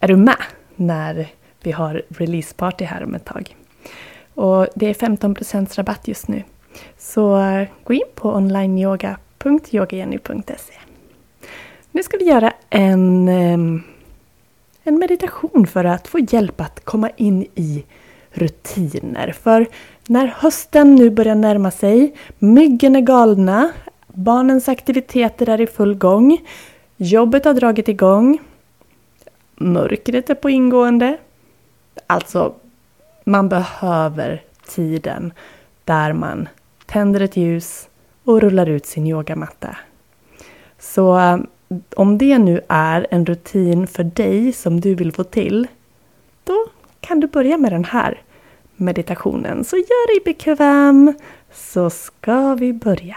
är 0.00 0.08
du 0.08 0.16
med 0.16 0.42
när 0.76 1.28
vi 1.62 1.72
har 1.72 2.02
releaseparty 2.08 2.84
här 2.84 3.04
om 3.04 3.14
ett 3.14 3.24
tag. 3.24 3.56
Och 4.34 4.66
det 4.74 4.86
är 4.86 4.94
15% 4.94 5.76
rabatt 5.76 6.08
just 6.08 6.28
nu. 6.28 6.42
Så 6.98 7.36
eh, 7.36 7.68
gå 7.84 7.94
in 7.94 8.08
på 8.14 8.34
onlineyoga.yogajenny.se 8.34 10.74
Nu 11.92 12.02
ska 12.02 12.16
vi 12.16 12.24
göra 12.24 12.52
en, 12.70 13.28
ehm, 13.28 13.82
en 14.82 14.98
meditation 14.98 15.66
för 15.66 15.84
att 15.84 16.08
få 16.08 16.18
hjälp 16.18 16.60
att 16.60 16.84
komma 16.84 17.10
in 17.16 17.46
i 17.54 17.84
rutiner. 18.30 19.32
För 19.32 19.66
när 20.08 20.26
hösten 20.26 20.94
nu 20.94 21.10
börjar 21.10 21.34
närma 21.34 21.70
sig, 21.70 22.14
myggen 22.38 22.96
är 22.96 23.00
galna, 23.00 23.72
barnens 24.06 24.68
aktiviteter 24.68 25.48
är 25.48 25.60
i 25.60 25.66
full 25.66 25.94
gång, 25.94 26.38
jobbet 26.96 27.44
har 27.44 27.54
dragit 27.54 27.88
igång, 27.88 28.38
mörkret 29.56 30.30
är 30.30 30.34
på 30.34 30.50
ingående. 30.50 31.18
Alltså, 32.06 32.54
man 33.24 33.48
behöver 33.48 34.42
tiden 34.68 35.32
där 35.84 36.12
man 36.12 36.48
tänder 36.86 37.20
ett 37.20 37.36
ljus 37.36 37.88
och 38.24 38.40
rullar 38.40 38.66
ut 38.66 38.86
sin 38.86 39.06
yogamatta. 39.06 39.76
Så 40.78 41.18
eh, 41.18 41.38
om 41.96 42.18
det 42.18 42.38
nu 42.38 42.60
är 42.68 43.06
en 43.10 43.26
rutin 43.26 43.86
för 43.86 44.04
dig 44.04 44.52
som 44.52 44.80
du 44.80 44.94
vill 44.94 45.12
få 45.12 45.24
till, 45.24 45.66
då 46.44 46.66
kan 47.00 47.20
du 47.20 47.26
börja 47.26 47.58
med 47.58 47.72
den 47.72 47.84
här 47.84 48.22
meditationen. 48.76 49.64
Så 49.64 49.76
gör 49.76 50.14
dig 50.14 50.24
bekväm 50.24 51.14
så 51.52 51.90
ska 51.90 52.54
vi 52.54 52.72
börja. 52.72 53.16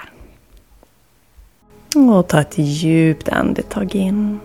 Och 1.96 2.28
ta 2.28 2.42
ett 2.42 2.58
djupt 2.58 3.30
andetag 3.30 3.96
in. 3.96 4.40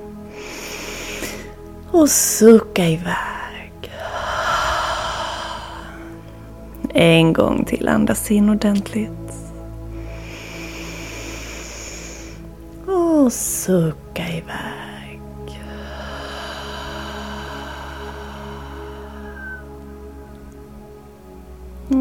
Och 1.90 2.10
sucka 2.10 2.88
iväg. 2.88 3.41
En 6.94 7.32
gång 7.32 7.64
till, 7.64 7.88
andas 7.88 8.30
in 8.30 8.48
ordentligt. 8.48 9.10
Och 12.86 13.32
sucka 13.32 14.28
iväg. 14.28 15.20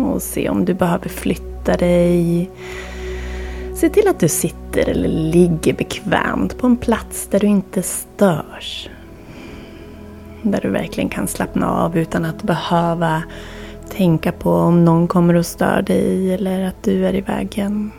Och 0.05 0.21
se 0.21 0.49
om 0.49 0.65
du 0.65 0.73
behöver 0.73 1.09
flytta 1.09 1.77
dig. 1.77 2.49
Se 3.75 3.89
till 3.89 4.07
att 4.07 4.19
du 4.19 4.27
sitter 4.27 4.89
eller 4.89 5.09
ligger 5.09 5.73
bekvämt 5.73 6.57
på 6.57 6.67
en 6.67 6.77
plats 6.77 7.27
där 7.27 7.39
du 7.39 7.47
inte 7.47 7.83
störs. 7.83 8.89
Där 10.41 10.59
du 10.61 10.69
verkligen 10.69 11.09
kan 11.09 11.27
slappna 11.27 11.71
av 11.71 11.97
utan 11.97 12.25
att 12.25 12.43
behöva 12.43 13.23
tänka 13.91 14.31
på 14.31 14.51
om 14.51 14.85
någon 14.85 15.07
kommer 15.07 15.33
och 15.33 15.45
stör 15.45 15.81
dig 15.81 16.33
eller 16.33 16.63
att 16.67 16.83
du 16.83 17.05
är 17.05 17.15
i 17.15 17.21
vägen. 17.21 17.91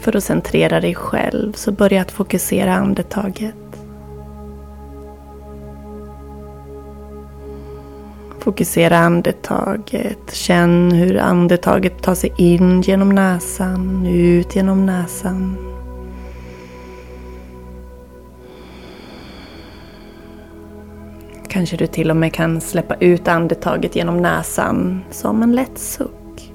För 0.00 0.16
att 0.16 0.24
centrera 0.24 0.80
dig 0.80 0.94
själv 0.94 1.52
så 1.52 1.72
börja 1.72 2.00
att 2.00 2.10
fokusera 2.10 2.74
andetaget. 2.74 3.54
Fokusera 8.38 8.98
andetaget. 8.98 10.34
Känn 10.34 10.92
hur 10.92 11.18
andetaget 11.18 12.02
tar 12.02 12.14
sig 12.14 12.32
in 12.36 12.82
genom 12.82 13.08
näsan, 13.08 14.06
ut 14.06 14.56
genom 14.56 14.86
näsan. 14.86 15.73
Kanske 21.54 21.76
du 21.76 21.86
till 21.86 22.10
och 22.10 22.16
med 22.16 22.32
kan 22.32 22.60
släppa 22.60 22.94
ut 22.94 23.28
andetaget 23.28 23.96
genom 23.96 24.16
näsan 24.16 25.04
som 25.10 25.42
en 25.42 25.52
lätt 25.52 25.78
suck. 25.78 26.52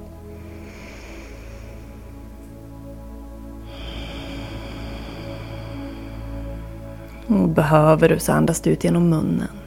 Och 7.26 7.48
behöver 7.48 8.08
du 8.08 8.18
så 8.18 8.32
andas 8.32 8.60
du 8.60 8.70
ut 8.70 8.84
genom 8.84 9.08
munnen. 9.08 9.59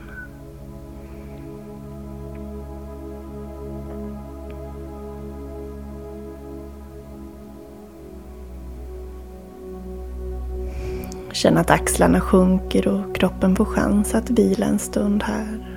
Känn 11.34 11.58
att 11.58 11.72
axlarna 11.72 12.22
sjunker 12.22 12.88
och 12.88 13.16
kroppen 13.16 13.56
får 13.56 13.66
chans 13.66 14.16
att 14.16 14.30
vila 14.30 14.66
en 14.66 14.80
stund 14.80 15.24
här. 15.24 15.68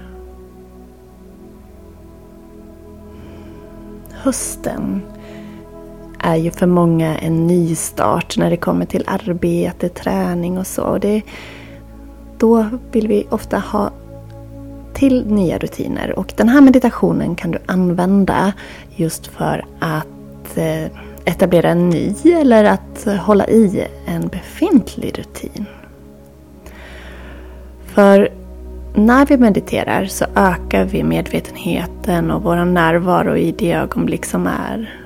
Hösten 4.10 5.02
är 6.18 6.36
ju 6.36 6.50
för 6.50 6.66
många 6.66 7.18
en 7.18 7.46
ny 7.46 7.74
start 7.74 8.36
när 8.38 8.50
det 8.50 8.56
kommer 8.56 8.86
till 8.86 9.04
arbete, 9.06 9.88
träning 9.88 10.58
och 10.58 10.66
så. 10.66 10.98
Det, 10.98 11.22
då 12.38 12.66
vill 12.92 13.08
vi 13.08 13.26
ofta 13.30 13.58
ha 13.58 13.90
till 14.94 15.26
nya 15.26 15.58
rutiner 15.58 16.18
och 16.18 16.32
den 16.36 16.48
här 16.48 16.60
meditationen 16.60 17.34
kan 17.34 17.50
du 17.50 17.58
använda 17.66 18.52
just 18.96 19.26
för 19.26 19.64
att 19.78 20.56
eh, 20.56 20.86
etablera 21.26 21.68
en 21.68 21.88
ny 21.88 22.14
eller 22.24 22.64
att 22.64 23.06
hålla 23.20 23.46
i 23.46 23.86
en 24.06 24.28
befintlig 24.28 25.18
rutin. 25.18 25.66
För 27.86 28.32
när 28.94 29.26
vi 29.26 29.36
mediterar 29.36 30.04
så 30.04 30.24
ökar 30.34 30.84
vi 30.84 31.02
medvetenheten 31.02 32.30
och 32.30 32.42
vår 32.42 32.64
närvaro 32.64 33.36
i 33.36 33.52
det 33.52 33.72
ögonblick 33.72 34.24
som 34.24 34.46
är. 34.46 35.00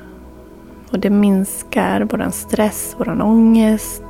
Och 0.90 0.98
det 0.98 1.10
minskar 1.10 2.08
vår 2.10 2.30
stress, 2.30 2.94
vår 2.98 3.22
ångest 3.22 4.04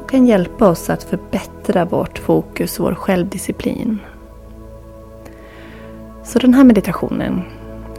och 0.00 0.10
kan 0.10 0.26
hjälpa 0.26 0.68
oss 0.68 0.90
att 0.90 1.04
förbättra 1.04 1.84
vårt 1.84 2.18
fokus 2.18 2.80
och 2.80 2.86
vår 2.86 2.94
självdisciplin. 2.94 3.98
Så 6.24 6.38
den 6.38 6.54
här 6.54 6.64
meditationen 6.64 7.42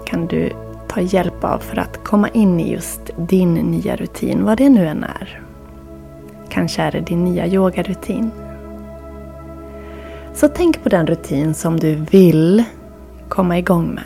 kan 0.06 0.28
du 0.28 0.54
ta 0.90 1.02
hjälp 1.02 1.44
av 1.44 1.60
för 1.60 1.78
att 1.80 2.04
komma 2.04 2.30
in 2.30 2.60
i 2.60 2.72
just 2.72 3.02
din 3.18 3.54
nya 3.54 3.96
rutin, 3.96 4.44
vad 4.44 4.58
det 4.58 4.70
nu 4.70 4.88
än 4.88 5.04
är. 5.04 5.42
Kanske 6.50 6.82
är 6.82 6.92
det 6.92 7.00
din 7.00 7.24
nya 7.24 7.48
yogarutin. 7.48 8.32
Så 10.34 10.48
tänk 10.48 10.84
på 10.84 10.90
den 10.90 11.08
rutin 11.08 11.54
som 11.54 11.80
du 11.80 11.96
vill 11.96 12.64
komma 13.30 13.58
igång 13.58 13.88
med. 13.88 14.04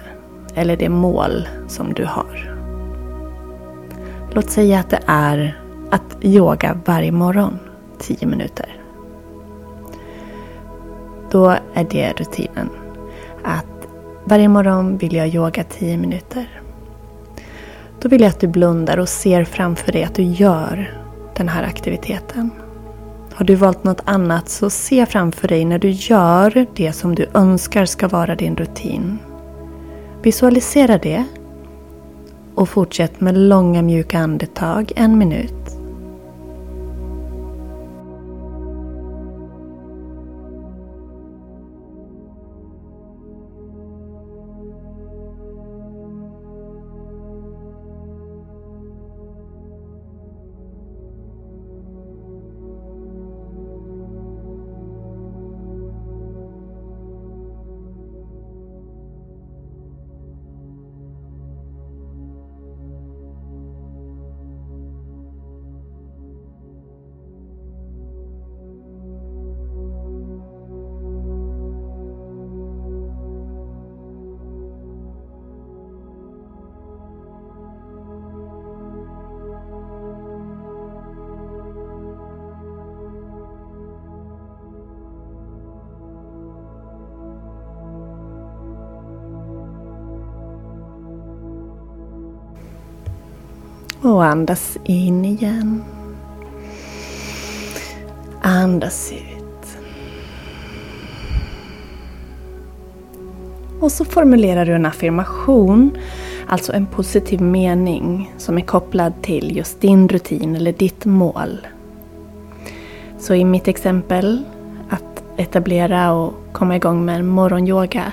Eller 0.55 0.77
det 0.77 0.89
mål 0.89 1.47
som 1.67 1.93
du 1.93 2.05
har. 2.05 2.55
Låt 4.31 4.49
säga 4.49 4.79
att 4.79 4.89
det 4.89 4.99
är 5.05 5.59
att 5.91 6.17
yoga 6.21 6.79
varje 6.85 7.11
morgon, 7.11 7.59
10 7.99 8.27
minuter. 8.27 8.81
Då 11.31 11.49
är 11.73 11.87
det 11.89 12.11
rutinen. 12.11 12.69
Att 13.43 13.87
varje 14.23 14.47
morgon 14.47 14.97
vill 14.97 15.13
jag 15.13 15.27
yoga 15.27 15.63
10 15.63 15.97
minuter. 15.97 16.62
Då 18.03 18.09
vill 18.09 18.21
jag 18.21 18.29
att 18.29 18.39
du 18.39 18.47
blundar 18.47 18.97
och 18.97 19.09
ser 19.09 19.43
framför 19.43 19.91
dig 19.91 20.03
att 20.03 20.15
du 20.15 20.23
gör 20.23 20.99
den 21.35 21.49
här 21.49 21.63
aktiviteten. 21.63 22.51
Har 23.33 23.45
du 23.45 23.55
valt 23.55 23.83
något 23.83 24.01
annat 24.05 24.49
så 24.49 24.69
se 24.69 25.05
framför 25.05 25.47
dig 25.47 25.65
när 25.65 25.79
du 25.79 25.89
gör 25.89 26.65
det 26.75 26.93
som 26.93 27.15
du 27.15 27.29
önskar 27.33 27.85
ska 27.85 28.07
vara 28.07 28.35
din 28.35 28.55
rutin. 28.55 29.19
Visualisera 30.21 30.97
det 30.97 31.23
och 32.55 32.69
fortsätt 32.69 33.21
med 33.21 33.37
långa 33.37 33.81
mjuka 33.81 34.19
andetag 34.19 34.91
en 34.95 35.17
minut. 35.17 35.62
Och 94.03 94.25
andas 94.25 94.77
in 94.83 95.25
igen. 95.25 95.83
Andas 98.41 99.11
ut. 99.11 99.77
Och 103.79 103.91
så 103.91 104.05
formulerar 104.05 104.65
du 104.65 104.73
en 104.73 104.85
affirmation, 104.85 105.97
alltså 106.47 106.73
en 106.73 106.85
positiv 106.85 107.41
mening 107.41 108.33
som 108.37 108.57
är 108.57 108.61
kopplad 108.61 109.13
till 109.21 109.57
just 109.57 109.81
din 109.81 110.09
rutin 110.09 110.55
eller 110.55 110.73
ditt 110.73 111.05
mål. 111.05 111.67
Så 113.19 113.33
i 113.33 113.45
mitt 113.45 113.67
exempel, 113.67 114.43
att 114.89 115.23
etablera 115.37 116.11
och 116.11 116.33
komma 116.51 116.75
igång 116.75 117.05
med 117.05 117.25
morgonyoga, 117.25 118.11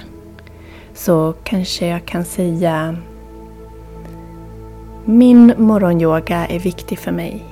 så 0.94 1.35
kanske 1.44 1.87
jag 1.87 2.05
kan 2.05 2.24
säga 2.24 2.96
min 5.11 5.55
morgonyoga 5.57 6.46
är 6.46 6.59
viktig 6.59 6.99
för 6.99 7.12
mig. 7.12 7.44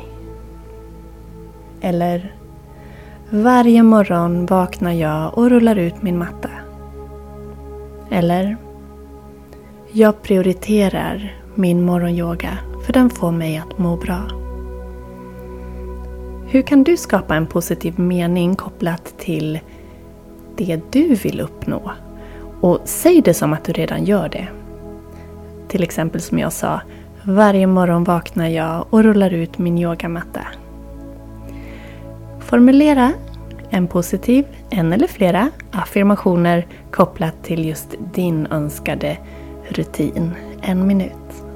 Eller 1.81 2.35
Varje 3.31 3.83
morgon 3.83 4.47
vaknar 4.47 4.93
jag 4.93 5.39
och 5.39 5.51
rullar 5.51 5.77
ut 5.77 6.03
min 6.03 6.19
matta. 6.19 6.51
Eller 8.11 8.57
Jag 9.93 10.23
prioriterar 10.23 11.37
min 11.55 11.83
morgonyoga 11.83 12.59
för 12.87 12.93
den 12.93 13.11
får 13.11 13.33
mig 13.33 13.57
att 13.57 13.79
må 13.79 13.97
bra. 13.97 14.21
Hur 16.47 16.63
kan 16.63 16.85
du 16.85 16.97
skapa 16.97 17.37
en 17.37 17.47
positiv 17.47 17.99
mening 17.99 18.57
kopplat 18.57 19.15
till 19.19 19.61
det 20.57 20.81
du 20.91 21.15
vill 21.15 21.41
uppnå? 21.41 21.93
Och 22.61 22.81
säg 22.85 23.23
det 23.23 23.35
som 23.35 23.53
att 23.53 23.65
du 23.65 23.73
redan 23.73 24.05
gör 24.05 24.29
det. 24.29 24.49
Till 25.69 25.83
exempel 25.83 26.21
som 26.21 26.39
jag 26.39 26.53
sa, 26.53 26.81
varje 27.35 27.67
morgon 27.67 28.05
vaknar 28.05 28.49
jag 28.49 28.87
och 28.91 29.03
rullar 29.03 29.31
ut 29.31 29.59
min 29.59 29.79
yogamatta. 29.79 30.41
Formulera 32.41 33.13
en 33.71 33.89
positiv, 33.89 34.47
en 34.71 34.93
eller 34.93 35.07
flera, 35.07 35.51
affirmationer 35.71 36.67
kopplat 36.91 37.45
till 37.45 37.65
just 37.65 37.95
din 38.15 38.47
önskade 38.47 39.19
rutin. 39.69 40.31
En 40.63 40.87
minut. 40.87 41.48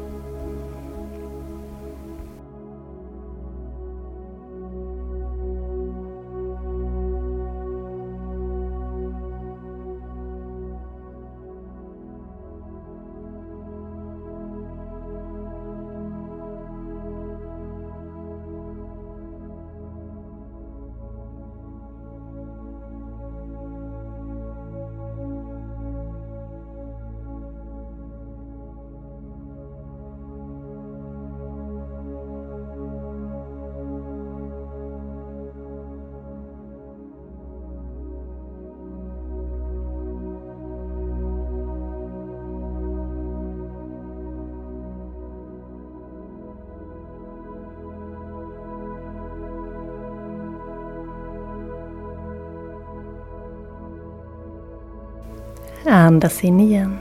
Andas 55.92 56.44
in 56.44 56.60
igen. 56.60 56.98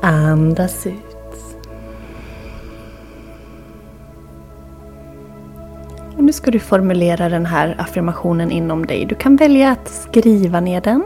Andas 0.00 0.86
ut. 0.86 1.56
Och 6.16 6.24
nu 6.24 6.32
ska 6.32 6.50
du 6.50 6.58
formulera 6.58 7.28
den 7.28 7.46
här 7.46 7.76
affirmationen 7.78 8.50
inom 8.50 8.86
dig. 8.86 9.04
Du 9.04 9.14
kan 9.14 9.36
välja 9.36 9.70
att 9.70 9.88
skriva 9.88 10.60
ner 10.60 10.80
den. 10.80 11.04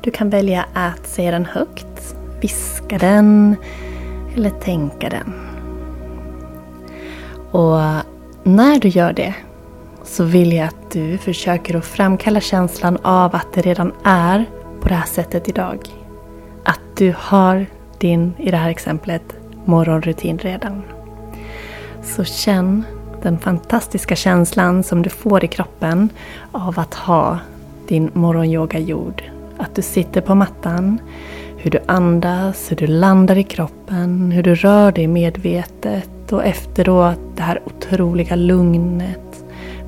Du 0.00 0.10
kan 0.10 0.30
välja 0.30 0.64
att 0.74 1.06
säga 1.06 1.30
den 1.30 1.46
högt, 1.46 2.16
viska 2.40 2.98
den 2.98 3.56
eller 4.34 4.50
tänka 4.50 5.08
den. 5.08 5.34
Och 7.50 7.78
när 8.42 8.80
du 8.80 8.88
gör 8.88 9.12
det 9.12 9.34
så 10.08 10.24
vill 10.24 10.52
jag 10.52 10.66
att 10.66 10.90
du 10.92 11.18
försöker 11.18 11.76
att 11.76 11.84
framkalla 11.84 12.40
känslan 12.40 12.98
av 13.02 13.34
att 13.34 13.52
det 13.54 13.60
redan 13.60 13.92
är 14.04 14.44
på 14.80 14.88
det 14.88 14.94
här 14.94 15.06
sättet 15.06 15.48
idag. 15.48 15.78
Att 16.64 16.80
du 16.96 17.14
har 17.18 17.66
din, 17.98 18.34
i 18.38 18.50
det 18.50 18.56
här 18.56 18.70
exemplet, 18.70 19.22
morgonrutin 19.64 20.38
redan. 20.38 20.82
Så 22.02 22.24
känn 22.24 22.84
den 23.22 23.38
fantastiska 23.38 24.16
känslan 24.16 24.82
som 24.82 25.02
du 25.02 25.10
får 25.10 25.44
i 25.44 25.48
kroppen 25.48 26.08
av 26.52 26.78
att 26.78 26.94
ha 26.94 27.38
din 27.88 28.10
morgonyoga 28.14 28.78
gjord. 28.78 29.22
Att 29.58 29.74
du 29.74 29.82
sitter 29.82 30.20
på 30.20 30.34
mattan, 30.34 30.98
hur 31.56 31.70
du 31.70 31.78
andas, 31.86 32.70
hur 32.70 32.76
du 32.76 32.86
landar 32.86 33.38
i 33.38 33.42
kroppen, 33.42 34.32
hur 34.32 34.42
du 34.42 34.54
rör 34.54 34.92
dig 34.92 35.06
medvetet 35.06 36.32
och 36.32 36.44
efteråt 36.44 37.20
det 37.36 37.42
här 37.42 37.60
otroliga 37.64 38.36
lugnet, 38.36 39.27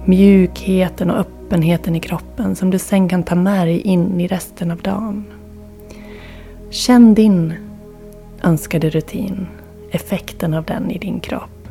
mjukheten 0.05 1.11
och 1.11 1.19
öppenheten 1.19 1.97
i 1.97 2.01
kroppen 2.01 2.57
som 2.57 2.71
du 2.71 2.79
sen 2.79 3.09
kan 3.09 3.23
ta 3.23 3.35
med 3.35 3.67
dig 3.67 3.81
in 3.81 4.21
i 4.21 4.27
resten 4.27 4.71
av 4.71 4.79
dagen. 4.79 5.25
Känn 6.71 7.15
din 7.15 7.55
önskade 8.43 8.91
rutin, 8.91 9.47
effekten 9.91 10.55
av 10.55 10.65
den 10.65 10.91
i 10.91 10.99
din 10.99 11.21
kropp. 11.21 11.69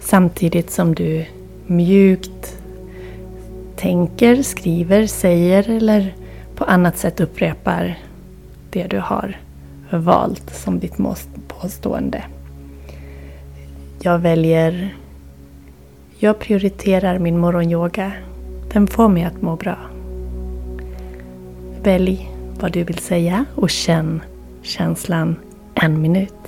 Samtidigt 0.00 0.70
som 0.70 0.94
du 0.94 1.26
mjukt 1.66 2.58
tänker, 3.76 4.42
skriver, 4.42 5.06
säger 5.06 5.70
eller 5.70 6.14
på 6.54 6.64
annat 6.64 6.98
sätt 6.98 7.20
upprepar 7.20 7.98
det 8.70 8.86
du 8.86 8.98
har 8.98 9.36
valt 9.90 10.54
som 10.54 10.78
ditt 10.78 10.96
påstående. 11.48 12.24
Jag 14.02 14.18
väljer... 14.18 14.94
Jag 16.22 16.38
prioriterar 16.38 17.18
min 17.18 17.38
morgonyoga. 17.38 18.12
Den 18.72 18.86
får 18.86 19.08
mig 19.08 19.24
att 19.24 19.42
må 19.42 19.56
bra. 19.56 19.78
Välj 21.82 22.30
vad 22.60 22.72
du 22.72 22.84
vill 22.84 22.98
säga 22.98 23.44
och 23.54 23.70
känn 23.70 24.22
känslan 24.62 25.36
en 25.74 26.00
minut. 26.02 26.39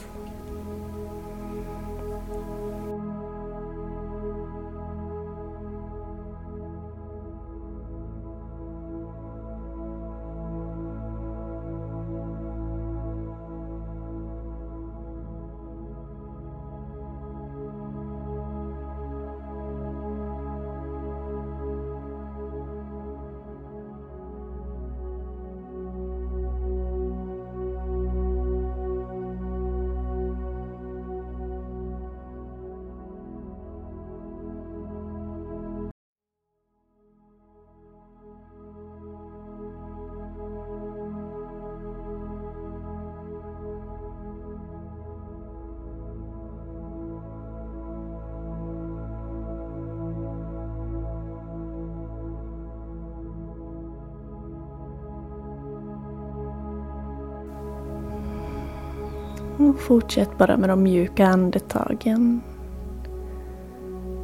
Och 59.68 59.80
fortsätt 59.80 60.38
bara 60.38 60.56
med 60.56 60.68
de 60.68 60.82
mjuka 60.82 61.26
andetagen. 61.26 62.40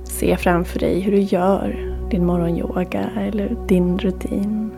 Se 0.05 0.37
framför 0.37 0.79
dig 0.79 1.01
hur 1.01 1.13
du 1.13 1.21
gör 1.21 1.95
din 2.11 2.27
morgonyoga 2.27 3.11
eller 3.17 3.57
din 3.69 3.99
rutin. 3.99 4.71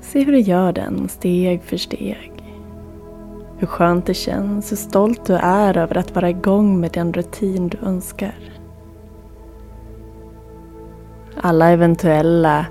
Se 0.00 0.24
hur 0.24 0.32
du 0.32 0.40
gör 0.40 0.72
den 0.72 1.08
steg 1.08 1.62
för 1.62 1.76
steg. 1.76 2.32
Hur 3.58 3.66
skönt 3.66 4.06
det 4.06 4.14
känns, 4.14 4.72
hur 4.72 4.76
stolt 4.76 5.24
du 5.24 5.34
är 5.34 5.76
över 5.76 5.96
att 5.96 6.14
vara 6.14 6.30
igång 6.30 6.80
med 6.80 6.90
den 6.90 7.12
rutin 7.12 7.68
du 7.68 7.78
önskar. 7.78 8.38
Alla 11.40 11.68
eventuella 11.68 12.66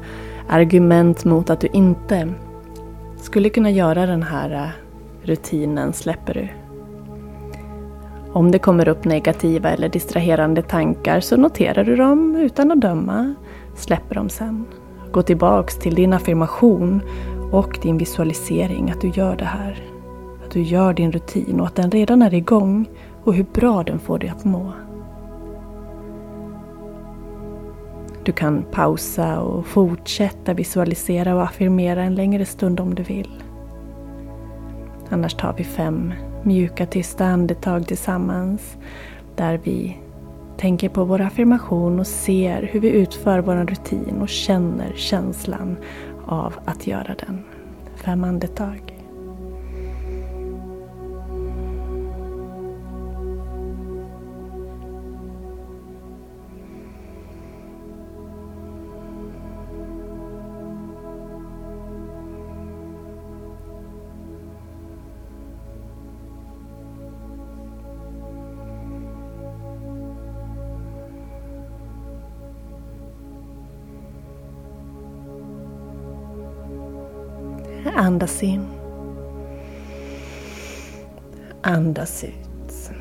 argument 0.49 1.25
mot 1.25 1.49
att 1.49 1.61
du 1.61 1.67
inte 1.67 2.33
skulle 3.17 3.49
kunna 3.49 3.71
göra 3.71 4.05
den 4.05 4.23
här 4.23 4.71
rutinen 5.23 5.93
släpper 5.93 6.33
du. 6.33 6.47
Om 8.33 8.51
det 8.51 8.59
kommer 8.59 8.87
upp 8.87 9.05
negativa 9.05 9.69
eller 9.69 9.89
distraherande 9.89 10.61
tankar 10.61 11.19
så 11.19 11.37
noterar 11.37 11.83
du 11.83 11.95
dem 11.95 12.35
utan 12.35 12.71
att 12.71 12.81
döma, 12.81 13.33
släpper 13.75 14.15
dem 14.15 14.29
sen. 14.29 14.65
Gå 15.11 15.21
tillbaks 15.21 15.77
till 15.77 15.95
din 15.95 16.13
affirmation 16.13 17.01
och 17.51 17.79
din 17.81 17.97
visualisering 17.97 18.91
att 18.91 19.01
du 19.01 19.09
gör 19.09 19.35
det 19.35 19.45
här. 19.45 19.83
Att 20.45 20.51
du 20.51 20.61
gör 20.61 20.93
din 20.93 21.11
rutin 21.11 21.59
och 21.59 21.67
att 21.67 21.75
den 21.75 21.91
redan 21.91 22.21
är 22.21 22.33
igång 22.33 22.89
och 23.23 23.33
hur 23.33 23.45
bra 23.53 23.83
den 23.83 23.99
får 23.99 24.19
dig 24.19 24.29
att 24.29 24.45
må. 24.45 24.73
Du 28.23 28.31
kan 28.31 28.63
pausa 28.71 29.39
och 29.39 29.65
fortsätta 29.65 30.53
visualisera 30.53 31.35
och 31.35 31.43
affirmera 31.43 32.03
en 32.03 32.15
längre 32.15 32.45
stund 32.45 32.79
om 32.79 32.95
du 32.95 33.03
vill. 33.03 33.43
Annars 35.09 35.33
tar 35.33 35.53
vi 35.57 35.63
fem 35.63 36.13
mjuka 36.43 36.85
tysta 36.85 37.25
andetag 37.25 37.87
tillsammans 37.87 38.77
där 39.35 39.59
vi 39.63 39.97
tänker 40.57 40.89
på 40.89 41.03
vår 41.03 41.21
affirmation 41.21 41.99
och 41.99 42.07
ser 42.07 42.69
hur 42.71 42.79
vi 42.79 42.89
utför 42.89 43.39
vår 43.39 43.55
rutin 43.55 44.21
och 44.21 44.29
känner 44.29 44.93
känslan 44.95 45.77
av 46.25 46.53
att 46.65 46.87
göra 46.87 47.15
den. 47.25 47.43
Fem 47.95 48.23
andetag. 48.23 48.98
Andas 78.19 78.43
in. 78.43 78.67
Andas 81.61 82.23
ut. 82.23 82.91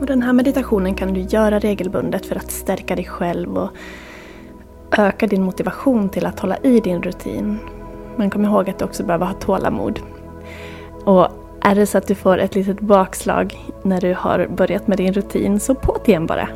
Och 0.00 0.06
den 0.06 0.22
här 0.22 0.32
meditationen 0.32 0.94
kan 0.94 1.14
du 1.14 1.20
göra 1.20 1.58
regelbundet 1.58 2.26
för 2.26 2.36
att 2.36 2.50
stärka 2.50 2.96
dig 2.96 3.04
själv 3.04 3.58
och 3.58 3.70
öka 4.98 5.26
din 5.26 5.42
motivation 5.42 6.08
till 6.08 6.26
att 6.26 6.40
hålla 6.40 6.56
i 6.56 6.80
din 6.80 7.02
rutin. 7.02 7.58
Men 8.16 8.30
kom 8.30 8.44
ihåg 8.44 8.70
att 8.70 8.78
du 8.78 8.84
också 8.84 9.04
behöver 9.04 9.26
ha 9.26 9.34
tålamod. 9.34 10.00
Och 11.04 11.28
är 11.60 11.74
det 11.74 11.86
så 11.86 11.98
att 11.98 12.06
du 12.06 12.14
får 12.14 12.38
ett 12.38 12.54
litet 12.54 12.80
bakslag 12.80 13.56
när 13.82 14.00
du 14.00 14.14
har 14.18 14.46
börjat 14.46 14.86
med 14.86 14.98
din 14.98 15.12
rutin, 15.12 15.60
så 15.60 15.74
på 15.74 15.96
igen 16.04 16.26
bara. 16.26 16.48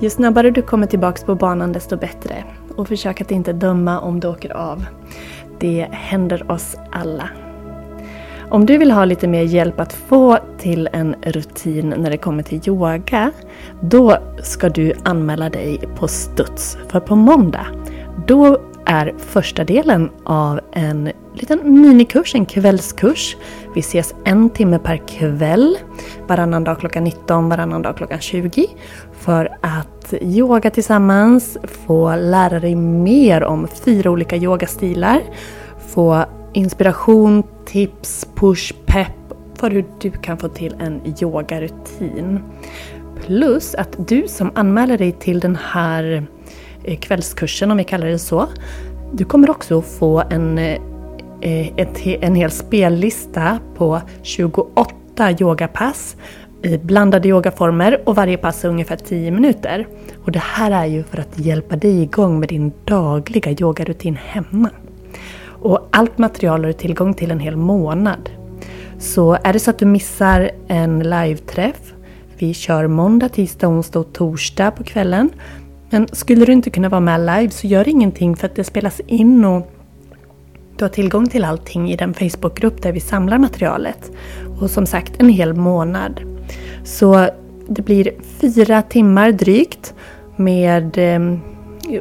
Ju 0.00 0.10
snabbare 0.10 0.50
du 0.50 0.62
kommer 0.62 0.86
tillbaks 0.86 1.24
på 1.24 1.34
banan 1.34 1.72
desto 1.72 1.96
bättre 1.96 2.44
och 2.78 2.88
försök 2.88 3.20
att 3.20 3.30
inte 3.30 3.52
döma 3.52 4.00
om 4.00 4.20
du 4.20 4.28
åker 4.28 4.56
av. 4.56 4.86
Det 5.58 5.88
händer 5.90 6.50
oss 6.50 6.76
alla. 6.92 7.30
Om 8.50 8.66
du 8.66 8.78
vill 8.78 8.90
ha 8.90 9.04
lite 9.04 9.28
mer 9.28 9.42
hjälp 9.42 9.80
att 9.80 9.92
få 9.92 10.38
till 10.58 10.88
en 10.92 11.14
rutin 11.22 11.94
när 11.98 12.10
det 12.10 12.16
kommer 12.16 12.42
till 12.42 12.68
yoga, 12.68 13.30
då 13.80 14.18
ska 14.42 14.68
du 14.68 14.92
anmäla 15.04 15.50
dig 15.50 15.80
på 15.96 16.08
studs. 16.08 16.78
För 16.88 17.00
på 17.00 17.16
måndag, 17.16 17.66
då 18.26 18.58
är 18.86 19.14
första 19.18 19.64
delen 19.64 20.10
av 20.24 20.60
en 20.72 21.10
liten 21.38 21.80
minikurs, 21.80 22.34
en 22.34 22.46
kvällskurs. 22.46 23.36
Vi 23.74 23.80
ses 23.80 24.14
en 24.24 24.50
timme 24.50 24.78
per 24.78 24.96
kväll, 24.96 25.78
varannan 26.26 26.64
dag 26.64 26.78
klockan 26.80 27.04
19, 27.04 27.48
varannan 27.48 27.82
dag 27.82 27.96
klockan 27.96 28.20
20. 28.20 28.66
För 29.12 29.58
att 29.60 30.14
yoga 30.20 30.70
tillsammans, 30.70 31.58
få 31.86 32.16
lära 32.16 32.60
dig 32.60 32.74
mer 32.74 33.42
om 33.42 33.68
fyra 33.68 34.10
olika 34.10 34.36
yogastilar, 34.36 35.22
få 35.88 36.24
inspiration, 36.52 37.42
tips, 37.66 38.26
push, 38.34 38.74
pepp 38.86 39.12
för 39.54 39.70
hur 39.70 39.84
du 40.00 40.10
kan 40.10 40.38
få 40.38 40.48
till 40.48 40.76
en 40.80 41.00
yogarutin. 41.22 42.40
Plus 43.26 43.74
att 43.74 44.08
du 44.08 44.28
som 44.28 44.50
anmäler 44.54 44.98
dig 44.98 45.12
till 45.12 45.40
den 45.40 45.56
här 45.56 46.26
eh, 46.84 46.98
kvällskursen, 46.98 47.70
om 47.70 47.76
vi 47.76 47.84
kallar 47.84 48.06
det 48.06 48.18
så, 48.18 48.46
du 49.12 49.24
kommer 49.24 49.50
också 49.50 49.82
få 49.82 50.22
en, 50.30 50.58
eh, 50.58 50.80
Eh, 51.40 51.68
ett, 51.76 52.06
en 52.06 52.34
hel 52.34 52.50
spellista 52.50 53.58
på 53.76 54.00
28 54.22 55.30
yogapass 55.40 56.16
i 56.62 56.78
blandade 56.78 57.28
yogaformer 57.28 58.00
och 58.04 58.16
varje 58.16 58.36
pass 58.36 58.64
är 58.64 58.68
ungefär 58.68 58.96
10 58.96 59.30
minuter. 59.30 59.86
Och 60.24 60.32
det 60.32 60.42
här 60.42 60.70
är 60.70 60.86
ju 60.86 61.02
för 61.02 61.18
att 61.18 61.38
hjälpa 61.38 61.76
dig 61.76 62.02
igång 62.02 62.40
med 62.40 62.48
din 62.48 62.72
dagliga 62.84 63.50
yogarutin 63.60 64.18
hemma. 64.24 64.70
Och 65.44 65.88
allt 65.92 66.18
material 66.18 66.60
har 66.60 66.66
du 66.66 66.72
tillgång 66.72 67.14
till 67.14 67.30
en 67.30 67.40
hel 67.40 67.56
månad. 67.56 68.30
Så 68.98 69.38
är 69.44 69.52
det 69.52 69.58
så 69.58 69.70
att 69.70 69.78
du 69.78 69.86
missar 69.86 70.50
en 70.68 71.02
live-träff, 71.02 71.94
vi 72.38 72.54
kör 72.54 72.86
måndag, 72.86 73.28
tisdag, 73.28 73.68
onsdag 73.68 73.98
och 73.98 74.12
torsdag 74.12 74.70
på 74.70 74.84
kvällen. 74.84 75.30
Men 75.90 76.08
skulle 76.12 76.44
du 76.44 76.52
inte 76.52 76.70
kunna 76.70 76.88
vara 76.88 77.00
med 77.00 77.20
live 77.20 77.50
så 77.50 77.66
gör 77.66 77.88
ingenting 77.88 78.36
för 78.36 78.46
att 78.46 78.54
det 78.54 78.64
spelas 78.64 79.00
in 79.06 79.44
och 79.44 79.77
du 80.78 80.84
har 80.84 80.90
tillgång 80.90 81.28
till 81.28 81.44
allting 81.44 81.90
i 81.90 81.96
den 81.96 82.14
Facebookgrupp 82.14 82.82
där 82.82 82.92
vi 82.92 83.00
samlar 83.00 83.38
materialet. 83.38 84.10
Och 84.60 84.70
som 84.70 84.86
sagt 84.86 85.12
en 85.18 85.28
hel 85.28 85.54
månad. 85.54 86.20
Så 86.84 87.28
det 87.68 87.82
blir 87.82 88.10
fyra 88.40 88.82
timmar 88.82 89.32
drygt 89.32 89.94
med 90.36 90.98
ehm, 90.98 91.40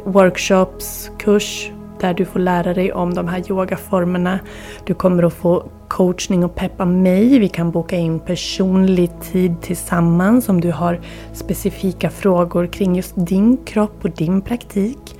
workshops, 0.06 1.12
kurs, 1.20 1.72
där 2.00 2.13
du 2.13 2.26
får 2.26 2.40
lära 2.40 2.74
dig 2.74 2.94
om 2.94 3.13
de 3.13 3.28
här 3.28 3.52
yogaformerna. 3.52 4.40
Du 4.86 4.94
kommer 4.94 5.24
att 5.24 5.34
få 5.34 5.70
coachning 5.88 6.44
och 6.44 6.56
peppa 6.56 6.86
mig. 6.86 7.40
Vi 7.40 7.50
kan 7.50 7.72
boka 7.72 7.96
in 7.96 8.20
personlig 8.20 9.12
tid 9.32 9.62
tillsammans 9.62 10.50
om 10.50 10.62
du 10.62 10.72
har 10.72 11.00
specifika 11.34 12.10
frågor 12.10 12.68
kring 12.68 12.96
just 12.96 13.13
din 13.16 13.58
kropp 13.66 14.06
och 14.06 14.12
din 14.12 14.42
praktik. 14.42 15.16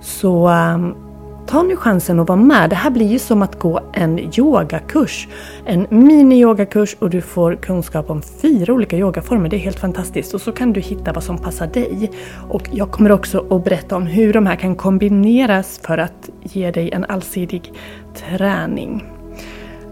Så 0.00 0.48
ehm, 0.48 0.94
ta 1.48 1.62
nu 1.62 1.76
chansen 1.76 2.20
att 2.20 2.28
vara 2.28 2.38
med. 2.38 2.70
Det 2.70 2.76
här 2.76 2.90
blir 2.90 3.06
ju 3.06 3.18
som 3.18 3.42
att 3.42 3.58
gå 3.58 3.80
en 3.92 4.18
yogakurs. 4.18 5.28
En 5.66 5.86
mini-yogakurs 5.86 6.96
och 6.98 7.10
du 7.10 7.20
får 7.20 7.56
kunskap 7.56 8.10
om 8.10 8.22
fyra 8.22 8.72
olika 8.72 8.96
yogaformer. 8.96 9.48
Det 9.48 9.56
är 9.56 9.58
helt 9.58 9.80
fantastiskt. 9.80 10.34
Och 10.34 10.40
så 10.40 10.52
kan 10.52 10.72
du 10.72 10.80
hitta 10.80 11.12
vad 11.12 11.24
som 11.24 11.38
passar 11.38 11.66
dig. 11.66 12.10
Och 12.48 12.68
jag 12.72 12.90
kommer 12.90 13.12
också 13.12 13.46
att 13.50 13.64
berätta 13.64 13.96
om 13.96 14.06
hur 14.06 14.32
de 14.32 14.46
här 14.46 14.56
kan 14.56 14.76
kombineras 14.76 15.80
för 15.82 15.98
att 15.98 16.30
ge 16.42 16.70
dig 16.70 16.90
en 16.90 17.04
allsidig 17.04 17.72
träning. 18.14 19.04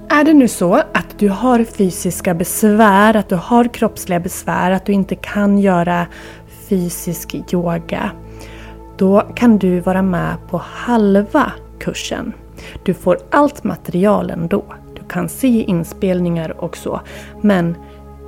Är 0.09 0.25
det 0.25 0.35
nu 0.35 0.49
så 0.49 0.75
att 0.75 1.19
du 1.19 1.29
har 1.29 1.65
fysiska 1.65 2.35
besvär, 2.35 3.17
att 3.17 3.29
du 3.29 3.35
har 3.35 3.65
kroppsliga 3.75 4.21
besvär, 4.21 4.71
att 4.71 4.87
du 4.87 4.93
inte 4.93 5.15
kan 5.15 5.59
göra 5.59 6.07
fysisk 6.69 7.37
yoga 7.53 8.11
då 8.97 9.23
kan 9.35 9.59
du 9.59 9.81
vara 9.81 10.03
med 10.03 10.37
på 10.51 10.59
halva 10.65 11.53
kursen. 11.79 12.33
Du 12.83 12.95
får 12.95 13.19
allt 13.31 13.65
material 13.65 14.31
ändå. 14.31 14.65
Du 14.95 15.03
kan 15.09 15.29
se 15.29 15.63
inspelningar 15.63 16.65
och 16.65 16.77
så. 16.77 17.01
Men 17.41 17.77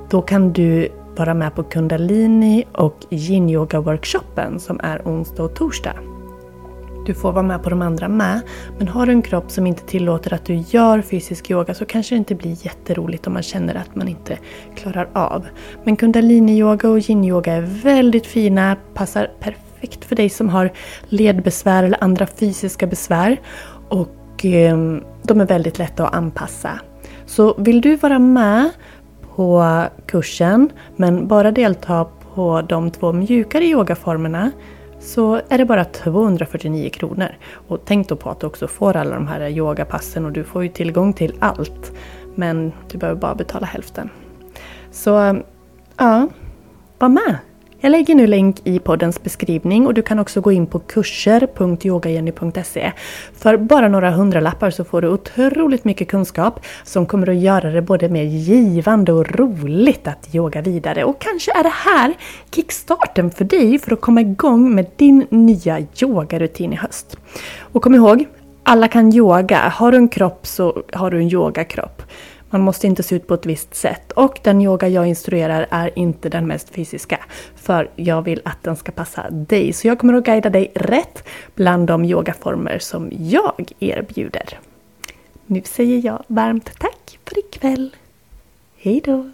då 0.09 0.21
kan 0.21 0.53
du 0.53 0.89
vara 1.15 1.33
med 1.33 1.55
på 1.55 1.63
kundalini 1.63 2.63
och 2.71 3.05
yin 3.09 3.49
yoga 3.49 3.79
workshopen 3.79 4.59
som 4.59 4.79
är 4.83 5.01
onsdag 5.05 5.43
och 5.43 5.55
torsdag. 5.55 5.95
Du 7.05 7.13
får 7.13 7.31
vara 7.31 7.43
med 7.43 7.63
på 7.63 7.69
de 7.69 7.81
andra 7.81 8.07
med. 8.07 8.41
Men 8.77 8.87
har 8.87 9.05
du 9.05 9.11
en 9.11 9.21
kropp 9.21 9.51
som 9.51 9.67
inte 9.67 9.83
tillåter 9.83 10.33
att 10.33 10.45
du 10.45 10.55
gör 10.55 11.01
fysisk 11.01 11.51
yoga 11.51 11.73
så 11.73 11.85
kanske 11.85 12.15
det 12.15 12.17
inte 12.17 12.35
blir 12.35 12.65
jätteroligt 12.65 13.27
om 13.27 13.33
man 13.33 13.43
känner 13.43 13.75
att 13.75 13.95
man 13.95 14.07
inte 14.07 14.37
klarar 14.75 15.09
av. 15.13 15.45
Men 15.83 15.95
kundalini-yoga 15.95 16.89
och 16.89 16.99
yin-yoga 16.99 17.53
är 17.53 17.61
väldigt 17.61 18.25
fina, 18.25 18.75
passar 18.93 19.31
perfekt 19.39 19.68
perfekt 19.79 20.05
för 20.05 20.15
dig 20.15 20.29
som 20.29 20.49
har 20.49 20.71
ledbesvär 21.09 21.83
eller 21.83 22.03
andra 22.03 22.27
fysiska 22.27 22.87
besvär. 22.87 23.37
Och 23.89 24.45
eh, 24.45 24.77
de 25.23 25.41
är 25.41 25.45
väldigt 25.45 25.77
lätta 25.77 26.07
att 26.07 26.13
anpassa. 26.13 26.79
Så 27.25 27.53
vill 27.57 27.81
du 27.81 27.95
vara 27.95 28.19
med 28.19 28.69
på 29.35 29.83
kursen 30.05 30.69
men 30.95 31.27
bara 31.27 31.51
delta 31.51 32.07
på 32.35 32.61
de 32.61 32.91
två 32.91 33.13
mjukare 33.13 33.65
yogaformerna 33.65 34.51
så 34.99 35.41
är 35.49 35.57
det 35.57 35.65
bara 35.65 35.85
249 35.85 36.89
kronor. 36.89 37.35
Och 37.67 37.81
tänk 37.85 38.09
då 38.09 38.15
på 38.15 38.29
att 38.29 38.39
du 38.39 38.47
också 38.47 38.67
får 38.67 38.95
alla 38.95 39.15
de 39.15 39.27
här 39.27 39.49
yogapassen 39.49 40.25
och 40.25 40.31
du 40.31 40.43
får 40.43 40.63
ju 40.63 40.69
tillgång 40.69 41.13
till 41.13 41.35
allt. 41.39 41.91
Men 42.35 42.71
du 42.91 42.97
behöver 42.97 43.21
bara 43.21 43.35
betala 43.35 43.65
hälften. 43.65 44.09
Så 44.91 45.41
ja, 45.97 46.27
var 46.99 47.09
med! 47.09 47.37
Jag 47.81 47.91
lägger 47.91 48.15
nu 48.15 48.27
länk 48.27 48.57
i 48.63 48.79
poddens 48.79 49.23
beskrivning 49.23 49.87
och 49.87 49.93
du 49.93 50.01
kan 50.01 50.19
också 50.19 50.41
gå 50.41 50.51
in 50.51 50.67
på 50.67 50.79
kurser.yogajenny.se. 50.79 52.91
För 53.33 53.57
bara 53.57 53.87
några 53.87 54.11
hundralappar 54.11 54.69
så 54.69 54.83
får 54.83 55.01
du 55.01 55.07
otroligt 55.07 55.85
mycket 55.85 56.07
kunskap 56.07 56.65
som 56.83 57.05
kommer 57.05 57.29
att 57.29 57.35
göra 57.35 57.71
det 57.71 57.81
både 57.81 58.09
mer 58.09 58.23
givande 58.23 59.11
och 59.11 59.39
roligt 59.39 60.07
att 60.07 60.35
yoga 60.35 60.61
vidare. 60.61 61.03
Och 61.03 61.21
kanske 61.21 61.59
är 61.59 61.63
det 61.63 61.69
här 61.69 62.13
kickstarten 62.51 63.31
för 63.31 63.45
dig 63.45 63.79
för 63.79 63.93
att 63.93 64.01
komma 64.01 64.21
igång 64.21 64.75
med 64.75 64.85
din 64.95 65.27
nya 65.29 65.79
yogarutin 66.01 66.73
i 66.73 66.75
höst. 66.75 67.17
Och 67.59 67.83
kom 67.83 67.95
ihåg, 67.95 68.27
alla 68.63 68.87
kan 68.87 69.13
yoga. 69.13 69.73
Har 69.75 69.91
du 69.91 69.97
en 69.97 70.09
kropp 70.09 70.47
så 70.47 70.83
har 70.93 71.11
du 71.11 71.17
en 71.17 71.29
yogakropp. 71.29 72.01
Man 72.49 72.61
måste 72.61 72.87
inte 72.87 73.03
se 73.03 73.15
ut 73.15 73.27
på 73.27 73.33
ett 73.33 73.45
visst 73.45 73.75
sätt. 73.75 74.11
Och 74.11 74.39
den 74.43 74.61
yoga 74.61 74.87
jag 74.87 75.07
instruerar 75.07 75.67
är 75.69 75.99
inte 75.99 76.29
den 76.29 76.47
mest 76.47 76.69
fysiska. 76.69 77.19
För 77.55 77.89
jag 77.95 78.21
vill 78.21 78.41
att 78.45 78.63
den 78.63 78.75
ska 78.75 78.91
passa 78.91 79.29
dig. 79.29 79.73
Så 79.73 79.87
jag 79.87 79.99
kommer 79.99 80.13
att 80.13 80.23
guida 80.25 80.49
dig 80.49 80.71
rätt 80.75 81.23
bland 81.55 81.87
de 81.87 82.05
yogaformer 82.05 82.79
som 82.79 83.09
jag 83.11 83.71
erbjuder. 83.79 84.59
Nu 85.45 85.61
säger 85.65 86.05
jag 86.05 86.23
varmt 86.27 86.79
tack 86.79 87.19
för 87.25 87.39
ikväll. 87.39 87.95
Hejdå! 88.77 89.29